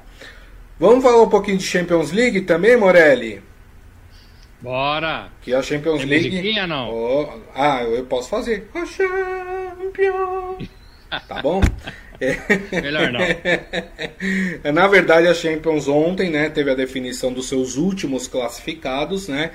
Vamos 0.79 1.03
falar 1.03 1.23
um 1.23 1.29
pouquinho 1.29 1.57
de 1.57 1.63
Champions 1.63 2.11
League 2.11 2.41
também, 2.41 2.77
Morelli? 2.77 3.41
Bora! 4.61 5.29
Que 5.41 5.55
a 5.55 5.63
Champions 5.63 6.01
Tem 6.01 6.07
League. 6.07 6.67
não? 6.67 6.93
Oh, 6.93 7.27
ah, 7.55 7.81
eu 7.81 8.05
posso 8.05 8.29
fazer. 8.29 8.69
A 8.75 8.85
Champions! 8.85 10.69
tá 11.27 11.41
bom? 11.41 11.61
Melhor 12.71 13.11
não. 13.11 13.21
Na 14.71 14.87
verdade, 14.87 15.25
a 15.25 15.33
Champions 15.33 15.87
ontem 15.87 16.29
né, 16.29 16.47
teve 16.51 16.69
a 16.69 16.75
definição 16.75 17.33
dos 17.33 17.49
seus 17.49 17.75
últimos 17.75 18.27
classificados, 18.27 19.27
né? 19.27 19.49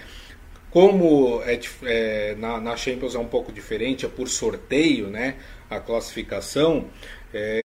Como 0.77 1.43
é, 1.45 1.59
é, 1.85 2.35
na, 2.35 2.61
na, 2.61 2.77
Champions 2.77 3.15
é 3.15 3.19
um 3.19 3.27
pouco 3.27 3.51
diferente, 3.51 4.05
é 4.05 4.11
por 4.11 4.29
sorteio, 4.29 5.09
né? 5.09 5.37
A 5.71 5.81
classificação. 5.81 6.91
É, 7.33 7.61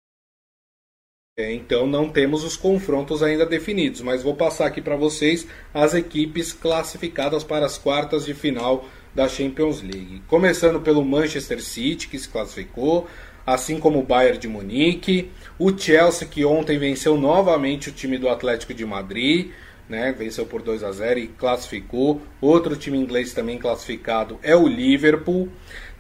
é 1.37 1.53
então 1.53 1.89
não 1.89 2.09
temos 2.09 2.45
os 2.45 2.57
confrontos 2.57 3.21
ainda 3.21 3.45
definidos, 3.45 4.01
mas 4.01 4.23
vou 4.23 4.37
passar 4.37 4.67
aqui 4.67 4.81
para 4.81 4.95
vocês 4.95 5.45
as 5.75 5.93
equipes 5.93 6.53
classificadas 6.53 7.43
para 7.43 7.67
as 7.67 7.77
quartas 7.77 8.25
de 8.25 8.33
final 8.33 8.85
da 9.13 9.29
Champions 9.29 9.83
League. 9.83 10.23
Começando 10.29 10.81
pelo 10.81 11.05
Manchester 11.05 11.61
City, 11.61 12.07
que 12.07 12.17
se 12.17 12.29
classificou, 12.29 13.09
assim 13.45 13.81
como 13.81 13.99
o 13.99 14.05
Bayern 14.05 14.39
de 14.39 14.47
Munique, 14.47 15.33
o 15.59 15.77
Chelsea 15.77 16.29
que 16.29 16.45
ontem 16.45 16.79
venceu 16.79 17.19
novamente 17.19 17.89
o 17.89 17.93
time 17.93 18.17
do 18.19 18.29
Atlético 18.29 18.73
de 18.73 18.87
Madrid, 18.87 19.51
né, 19.91 20.15
venceu 20.17 20.47
por 20.47 20.63
2 20.63 20.85
a 20.85 20.93
0 20.93 21.19
e 21.19 21.27
classificou. 21.27 22.23
Outro 22.41 22.77
time 22.77 22.97
inglês 22.97 23.35
também 23.35 23.59
classificado 23.59 24.39
é 24.41 24.55
o 24.55 24.69
Liverpool. 24.69 25.49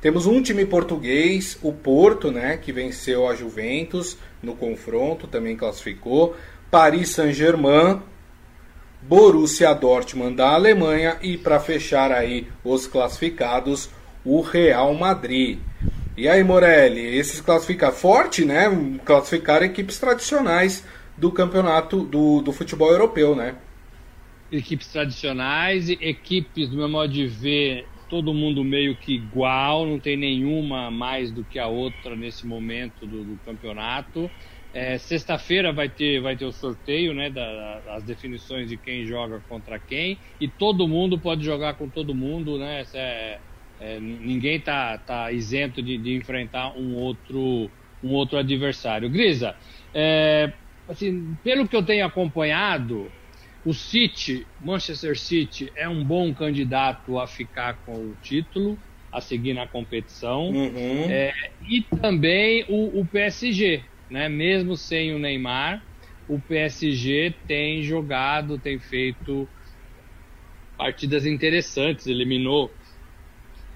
Temos 0.00 0.26
um 0.26 0.40
time 0.40 0.64
português, 0.64 1.58
o 1.60 1.72
Porto, 1.72 2.30
né, 2.30 2.56
que 2.56 2.72
venceu 2.72 3.28
a 3.28 3.34
Juventus 3.34 4.16
no 4.40 4.54
confronto, 4.54 5.26
também 5.26 5.56
classificou. 5.56 6.36
Paris 6.70 7.10
Saint-Germain, 7.10 8.00
Borussia 9.02 9.74
Dortmund 9.74 10.36
da 10.36 10.54
Alemanha 10.54 11.18
e 11.20 11.36
para 11.36 11.58
fechar 11.58 12.12
aí 12.12 12.46
os 12.62 12.86
classificados, 12.86 13.90
o 14.24 14.40
Real 14.40 14.94
Madrid. 14.94 15.58
E 16.16 16.28
aí, 16.28 16.44
Morelli, 16.44 17.16
esses 17.16 17.40
classificar 17.40 17.92
forte, 17.92 18.44
né? 18.44 18.66
Classificar 19.04 19.62
equipes 19.62 19.98
tradicionais 19.98 20.84
do 21.16 21.32
campeonato 21.32 22.02
do, 22.04 22.40
do 22.40 22.52
futebol 22.52 22.90
europeu, 22.90 23.34
né? 23.34 23.56
Equipes 24.50 24.88
tradicionais, 24.88 25.88
equipes, 25.88 26.68
do 26.68 26.76
meu 26.76 26.88
modo 26.88 27.12
de 27.12 27.26
ver, 27.26 27.88
todo 28.08 28.34
mundo 28.34 28.64
meio 28.64 28.96
que 28.96 29.14
igual, 29.14 29.86
não 29.86 30.00
tem 30.00 30.16
nenhuma 30.16 30.90
mais 30.90 31.30
do 31.30 31.44
que 31.44 31.58
a 31.58 31.68
outra 31.68 32.16
nesse 32.16 32.44
momento 32.46 33.06
do, 33.06 33.24
do 33.24 33.38
campeonato. 33.38 34.28
É, 34.72 34.98
Sexta-feira 34.98 35.72
vai 35.72 35.88
ter, 35.88 36.20
vai 36.20 36.36
ter 36.36 36.44
o 36.44 36.52
sorteio, 36.52 37.14
né, 37.14 37.30
da, 37.30 37.80
das 37.80 38.04
definições 38.04 38.68
de 38.68 38.76
quem 38.76 39.04
joga 39.06 39.40
contra 39.48 39.78
quem, 39.78 40.18
e 40.40 40.48
todo 40.48 40.88
mundo 40.88 41.20
pode 41.20 41.44
jogar 41.44 41.74
com 41.74 41.88
todo 41.88 42.14
mundo, 42.14 42.58
né? 42.58 42.82
É, 42.94 43.40
é, 43.78 43.98
ninguém 43.98 44.56
está 44.56 44.98
tá 44.98 45.32
isento 45.32 45.82
de, 45.82 45.96
de, 45.96 46.14
enfrentar 46.14 46.76
um 46.76 46.94
outro, 46.94 47.72
um 48.02 48.10
outro 48.10 48.38
adversário. 48.38 49.08
Grisa, 49.08 49.56
é, 49.94 50.52
assim, 50.86 51.34
pelo 51.42 51.66
que 51.66 51.74
eu 51.74 51.84
tenho 51.84 52.04
acompanhado, 52.04 53.12
o 53.64 53.74
City, 53.74 54.46
Manchester 54.58 55.18
City, 55.18 55.70
é 55.76 55.88
um 55.88 56.02
bom 56.02 56.32
candidato 56.32 57.18
a 57.18 57.26
ficar 57.26 57.84
com 57.84 58.10
o 58.10 58.16
título, 58.16 58.78
a 59.12 59.20
seguir 59.20 59.54
na 59.54 59.66
competição. 59.66 60.50
Uhum. 60.50 61.10
É, 61.10 61.32
e 61.60 61.82
também 62.00 62.64
o, 62.68 63.00
o 63.00 63.06
PSG, 63.06 63.84
né? 64.08 64.28
mesmo 64.28 64.76
sem 64.76 65.14
o 65.14 65.18
Neymar, 65.18 65.84
o 66.26 66.40
PSG 66.40 67.34
tem 67.46 67.82
jogado, 67.82 68.58
tem 68.58 68.78
feito 68.78 69.48
partidas 70.76 71.26
interessantes, 71.26 72.06
eliminou 72.06 72.74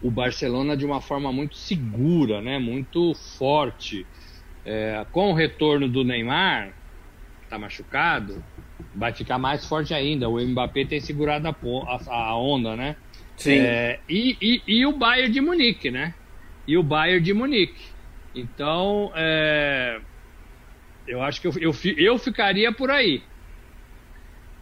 o 0.00 0.10
Barcelona 0.10 0.76
de 0.76 0.86
uma 0.86 1.00
forma 1.00 1.32
muito 1.32 1.56
segura, 1.56 2.40
né? 2.40 2.58
muito 2.58 3.12
forte. 3.36 4.06
É, 4.64 5.06
com 5.10 5.30
o 5.30 5.34
retorno 5.34 5.88
do 5.88 6.04
Neymar, 6.04 6.74
está 7.42 7.58
machucado, 7.58 8.42
vai 8.94 9.12
ficar 9.12 9.38
mais 9.38 9.64
forte 9.66 9.94
ainda. 9.94 10.28
O 10.28 10.40
Mbappé 10.40 10.84
tem 10.84 11.00
segurado 11.00 11.48
a, 11.48 11.54
a 12.08 12.36
onda, 12.36 12.76
né? 12.76 12.96
Sim. 13.36 13.58
É, 13.58 13.98
e, 14.08 14.36
e, 14.40 14.62
e, 14.66 14.86
o 14.86 14.92
Bayern 14.92 15.32
de 15.32 15.40
Munique, 15.40 15.90
né? 15.90 16.14
E 16.66 16.76
o 16.76 16.82
Bayern 16.82 17.22
de 17.22 17.32
Munique. 17.32 17.84
Então, 18.34 19.12
é, 19.14 20.00
eu 21.06 21.22
acho 21.22 21.40
que 21.40 21.48
eu, 21.48 21.52
eu, 21.60 21.74
eu 21.96 22.18
ficaria 22.18 22.72
por 22.72 22.90
aí. 22.90 23.22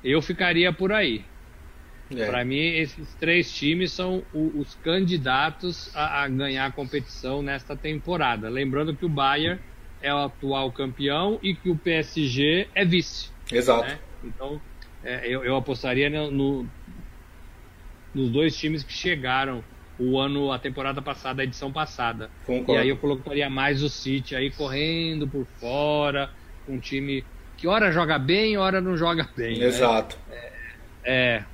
Eu 0.03 0.21
ficaria 0.21 0.73
por 0.73 0.93
aí. 0.93 1.25
É. 2.11 2.27
Para 2.27 2.45
mim, 2.45 2.59
esses 2.59 3.15
três 3.15 3.53
times 3.53 3.93
são 3.93 4.23
o, 4.35 4.59
os 4.59 4.75
candidatos 4.77 5.95
a, 5.95 6.23
a, 6.23 6.29
ganhar 6.29 6.67
a 6.67 6.71
competição 6.71 7.43
nesta 7.43 7.77
temporada. 7.77 8.49
Lembrando 8.49 8.95
que 8.95 9.05
o 9.05 9.09
Bayern 9.09 9.61
é 10.03 10.13
o 10.13 10.19
atual 10.19 10.71
campeão 10.73 11.39
e 11.43 11.55
que 11.55 11.71
o 11.71 11.77
PSG 11.77 12.69
é 12.75 12.85
vice. 12.85 13.31
Exato. 13.51 13.89
Né? 13.89 13.99
Então, 14.25 14.61
é, 15.05 15.27
eu, 15.27 15.45
eu, 15.45 15.57
apostaria 15.57 16.09
no, 16.09 16.31
no, 16.31 16.67
nos 18.15 18.31
dois 18.31 18.57
times 18.57 18.83
que 18.83 18.93
chegaram 18.93 19.63
o 19.99 20.19
ano, 20.19 20.51
a 20.53 20.59
temporada 20.59 21.03
passada, 21.03 21.43
a 21.43 21.45
edição 21.45 21.73
passada. 21.73 22.31
Concordo. 22.47 22.75
E 22.75 22.77
aí 22.77 22.89
eu 22.89 22.97
colocaria 22.97 23.49
mais 23.51 23.83
o 23.83 23.89
City 23.89 24.35
aí 24.35 24.51
correndo 24.51 25.29
por 25.29 25.47
fora, 25.59 26.31
um 26.69 26.79
time 26.79 27.25
que 27.57 27.67
hora 27.69 27.93
joga 27.93 28.19
bem, 28.19 28.57
hora 28.57 28.81
não 28.81 28.97
joga 28.97 29.29
bem. 29.37 29.59
Né? 29.59 29.67
Exato. 29.67 30.19
Né? 30.29 30.37
É, 30.37 30.53
é, 31.05 31.45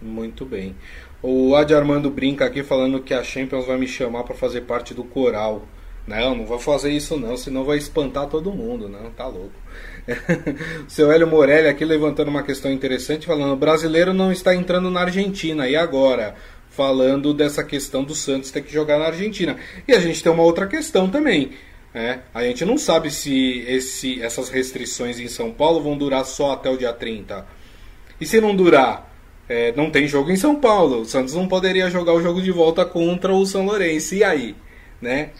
muito 0.00 0.44
bem. 0.44 0.76
O 1.22 1.54
Adi 1.56 1.74
Armando 1.74 2.10
brinca 2.10 2.44
aqui 2.44 2.62
falando 2.62 3.00
que 3.00 3.12
a 3.12 3.24
Champions 3.24 3.66
vai 3.66 3.76
me 3.76 3.88
chamar 3.88 4.24
para 4.24 4.34
fazer 4.34 4.62
parte 4.62 4.94
do 4.94 5.02
coral. 5.02 5.66
Não, 6.08 6.34
não 6.34 6.46
vou 6.46 6.58
fazer 6.58 6.90
isso 6.90 7.18
não, 7.18 7.36
senão 7.36 7.64
vai 7.64 7.76
espantar 7.76 8.26
todo 8.28 8.50
mundo, 8.50 8.88
não, 8.88 9.10
tá 9.10 9.26
louco. 9.26 9.52
o 10.86 10.88
seu 10.90 11.12
Hélio 11.12 11.26
Morelli 11.26 11.68
aqui 11.68 11.84
levantando 11.84 12.28
uma 12.28 12.42
questão 12.42 12.72
interessante, 12.72 13.26
falando: 13.26 13.52
o 13.52 13.56
brasileiro 13.56 14.14
não 14.14 14.32
está 14.32 14.54
entrando 14.54 14.90
na 14.90 15.02
Argentina, 15.02 15.68
e 15.68 15.76
agora? 15.76 16.34
Falando 16.70 17.34
dessa 17.34 17.62
questão 17.62 18.02
do 18.02 18.14
Santos 18.14 18.50
ter 18.50 18.62
que 18.62 18.72
jogar 18.72 18.98
na 18.98 19.06
Argentina. 19.06 19.58
E 19.86 19.92
a 19.92 20.00
gente 20.00 20.22
tem 20.22 20.32
uma 20.32 20.44
outra 20.44 20.66
questão 20.66 21.10
também. 21.10 21.50
Né? 21.92 22.20
A 22.32 22.42
gente 22.44 22.64
não 22.64 22.78
sabe 22.78 23.10
se 23.10 23.64
esse, 23.66 24.22
essas 24.22 24.48
restrições 24.48 25.18
em 25.18 25.28
São 25.28 25.50
Paulo 25.50 25.82
vão 25.82 25.98
durar 25.98 26.24
só 26.24 26.52
até 26.52 26.70
o 26.70 26.76
dia 26.76 26.92
30. 26.92 27.44
E 28.20 28.24
se 28.24 28.40
não 28.40 28.54
durar, 28.54 29.12
é, 29.48 29.72
não 29.76 29.90
tem 29.90 30.06
jogo 30.06 30.30
em 30.30 30.36
São 30.36 30.54
Paulo. 30.56 31.00
O 31.00 31.04
Santos 31.04 31.34
não 31.34 31.48
poderia 31.48 31.90
jogar 31.90 32.12
o 32.12 32.22
jogo 32.22 32.40
de 32.40 32.52
volta 32.52 32.84
contra 32.84 33.34
o 33.34 33.44
São 33.44 33.66
Lourenço. 33.66 34.14
E 34.14 34.22
aí? 34.22 34.54
Né? 35.02 35.30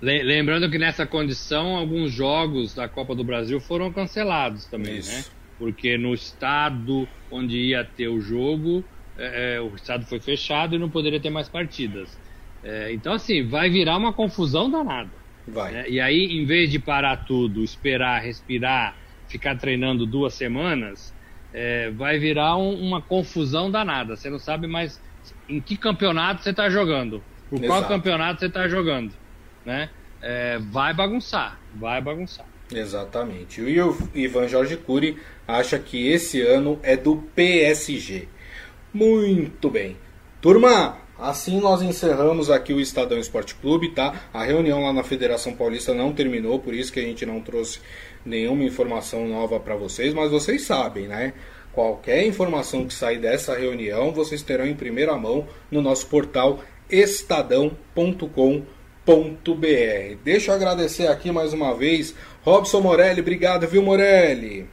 Lembrando 0.00 0.70
que 0.70 0.78
nessa 0.78 1.06
condição, 1.06 1.74
alguns 1.74 2.12
jogos 2.12 2.74
da 2.74 2.86
Copa 2.86 3.14
do 3.14 3.24
Brasil 3.24 3.58
foram 3.60 3.90
cancelados 3.90 4.66
também, 4.66 4.98
Isso. 4.98 5.10
né? 5.10 5.24
Porque 5.58 5.96
no 5.96 6.12
estado 6.12 7.08
onde 7.30 7.56
ia 7.56 7.82
ter 7.82 8.08
o 8.08 8.20
jogo, 8.20 8.84
é, 9.16 9.54
é, 9.54 9.60
o 9.60 9.74
estado 9.74 10.04
foi 10.04 10.20
fechado 10.20 10.74
e 10.74 10.78
não 10.78 10.90
poderia 10.90 11.18
ter 11.18 11.30
mais 11.30 11.48
partidas. 11.48 12.18
É, 12.62 12.92
então, 12.92 13.14
assim, 13.14 13.46
vai 13.46 13.70
virar 13.70 13.96
uma 13.96 14.12
confusão 14.12 14.70
danada. 14.70 15.10
Vai. 15.48 15.72
Né? 15.72 15.88
E 15.88 15.98
aí, 15.98 16.26
em 16.26 16.44
vez 16.44 16.70
de 16.70 16.78
parar 16.78 17.24
tudo, 17.24 17.64
esperar, 17.64 18.20
respirar, 18.20 18.94
ficar 19.28 19.56
treinando 19.56 20.04
duas 20.04 20.34
semanas, 20.34 21.14
é, 21.54 21.90
vai 21.90 22.18
virar 22.18 22.58
um, 22.58 22.74
uma 22.74 23.00
confusão 23.00 23.70
danada. 23.70 24.14
Você 24.14 24.28
não 24.28 24.38
sabe 24.38 24.66
mais 24.66 25.00
em 25.48 25.58
que 25.58 25.74
campeonato 25.74 26.42
você 26.42 26.50
está 26.50 26.68
jogando, 26.68 27.22
por 27.48 27.64
Exato. 27.64 27.66
qual 27.66 27.88
campeonato 27.88 28.40
você 28.40 28.46
está 28.46 28.68
jogando 28.68 29.14
né? 29.66 29.90
É, 30.22 30.58
vai 30.58 30.94
bagunçar, 30.94 31.58
vai 31.74 32.00
bagunçar. 32.00 32.46
Exatamente. 32.72 33.60
E 33.60 33.80
o 33.80 33.96
Ivan 34.14 34.48
Jorge 34.48 34.76
Cury 34.76 35.18
acha 35.46 35.78
que 35.78 36.08
esse 36.08 36.40
ano 36.40 36.78
é 36.82 36.96
do 36.96 37.16
PSG. 37.34 38.28
Muito 38.94 39.68
bem. 39.68 39.96
Turma, 40.40 40.98
assim 41.18 41.60
nós 41.60 41.82
encerramos 41.82 42.50
aqui 42.50 42.72
o 42.72 42.80
Estadão 42.80 43.18
Esporte 43.18 43.54
Clube, 43.56 43.90
tá? 43.90 44.28
A 44.32 44.44
reunião 44.44 44.82
lá 44.82 44.92
na 44.92 45.02
Federação 45.02 45.54
Paulista 45.54 45.92
não 45.92 46.12
terminou, 46.12 46.58
por 46.58 46.72
isso 46.72 46.92
que 46.92 47.00
a 47.00 47.04
gente 47.04 47.26
não 47.26 47.40
trouxe 47.40 47.80
nenhuma 48.24 48.64
informação 48.64 49.28
nova 49.28 49.60
para 49.60 49.76
vocês, 49.76 50.14
mas 50.14 50.30
vocês 50.30 50.62
sabem, 50.62 51.06
né? 51.06 51.34
Qualquer 51.72 52.26
informação 52.26 52.86
que 52.86 52.94
sair 52.94 53.18
dessa 53.18 53.56
reunião, 53.56 54.10
vocês 54.10 54.42
terão 54.42 54.66
em 54.66 54.74
primeira 54.74 55.14
mão 55.16 55.46
no 55.70 55.82
nosso 55.82 56.06
portal 56.06 56.60
estadão.com.br 56.88 58.75
www.morelli.br. 59.06 60.18
Deixa 60.24 60.50
eu 60.50 60.56
agradecer 60.56 61.06
aqui 61.06 61.30
mais 61.30 61.52
uma 61.52 61.74
vez. 61.74 62.14
Robson 62.42 62.80
Morelli, 62.80 63.20
obrigado, 63.20 63.66
viu, 63.68 63.82
Morelli? 63.82 64.66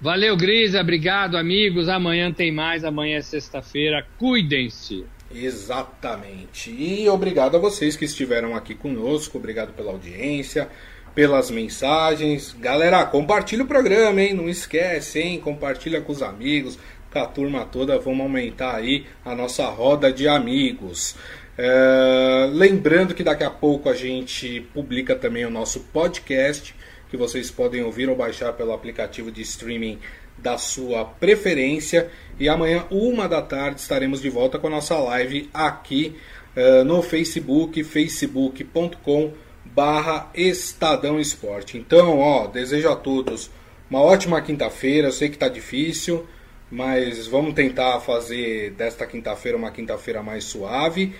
Valeu, 0.00 0.36
Grisa, 0.36 0.80
obrigado, 0.80 1.36
amigos. 1.36 1.88
Amanhã 1.88 2.30
tem 2.30 2.52
mais, 2.52 2.84
amanhã 2.84 3.16
é 3.16 3.22
sexta-feira. 3.22 4.06
Cuidem-se. 4.18 5.04
Exatamente. 5.34 6.70
E 6.70 7.08
obrigado 7.08 7.56
a 7.56 7.60
vocês 7.60 7.96
que 7.96 8.04
estiveram 8.04 8.54
aqui 8.54 8.74
conosco, 8.74 9.38
obrigado 9.38 9.72
pela 9.72 9.92
audiência, 9.92 10.68
pelas 11.14 11.50
mensagens. 11.50 12.54
Galera, 12.60 13.04
compartilha 13.06 13.64
o 13.64 13.66
programa, 13.66 14.20
hein? 14.20 14.34
Não 14.34 14.48
esquece, 14.48 15.20
hein? 15.20 15.40
Compartilha 15.40 16.02
com 16.02 16.12
os 16.12 16.22
amigos, 16.22 16.78
com 17.10 17.18
a 17.18 17.26
turma 17.26 17.64
toda. 17.64 17.98
Vamos 17.98 18.20
aumentar 18.20 18.76
aí 18.76 19.06
a 19.24 19.34
nossa 19.34 19.64
roda 19.66 20.12
de 20.12 20.28
amigos. 20.28 21.16
É, 21.56 22.48
lembrando 22.52 23.14
que 23.14 23.22
daqui 23.22 23.44
a 23.44 23.50
pouco 23.50 23.88
a 23.88 23.94
gente 23.94 24.60
publica 24.74 25.14
também 25.14 25.44
o 25.44 25.50
nosso 25.50 25.80
podcast, 25.92 26.74
que 27.08 27.16
vocês 27.16 27.50
podem 27.50 27.82
ouvir 27.82 28.08
ou 28.08 28.16
baixar 28.16 28.52
pelo 28.54 28.72
aplicativo 28.72 29.30
de 29.30 29.42
streaming 29.42 29.98
da 30.36 30.58
sua 30.58 31.04
preferência. 31.04 32.10
E 32.38 32.48
amanhã, 32.48 32.84
uma 32.90 33.28
da 33.28 33.40
tarde, 33.40 33.80
estaremos 33.80 34.20
de 34.20 34.28
volta 34.28 34.58
com 34.58 34.66
a 34.66 34.70
nossa 34.70 34.96
live 34.96 35.48
aqui 35.54 36.16
uh, 36.56 36.84
no 36.84 37.02
Facebook, 37.02 37.82
facebook.com 37.84 39.32
barra 39.64 40.30
Estadão 40.34 41.20
Esporte. 41.20 41.78
Então, 41.78 42.18
ó, 42.18 42.46
desejo 42.46 42.88
a 42.88 42.96
todos 42.96 43.50
uma 43.88 44.00
ótima 44.00 44.40
quinta-feira. 44.40 45.08
Eu 45.08 45.12
sei 45.12 45.28
que 45.28 45.36
está 45.36 45.48
difícil, 45.48 46.26
mas 46.70 47.26
vamos 47.26 47.54
tentar 47.54 48.00
fazer 48.00 48.72
desta 48.72 49.06
quinta-feira 49.06 49.56
uma 49.56 49.70
quinta-feira 49.70 50.22
mais 50.22 50.44
suave. 50.44 51.14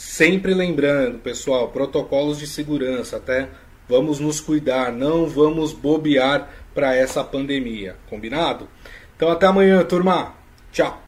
Sempre 0.00 0.54
lembrando, 0.54 1.18
pessoal, 1.18 1.68
protocolos 1.68 2.38
de 2.38 2.46
segurança, 2.46 3.18
até 3.18 3.50
vamos 3.86 4.18
nos 4.18 4.40
cuidar, 4.40 4.90
não 4.90 5.26
vamos 5.26 5.74
bobear 5.74 6.48
para 6.74 6.96
essa 6.96 7.22
pandemia, 7.22 7.96
combinado? 8.08 8.66
Então 9.14 9.30
até 9.30 9.44
amanhã, 9.44 9.84
turma. 9.84 10.34
Tchau. 10.72 11.02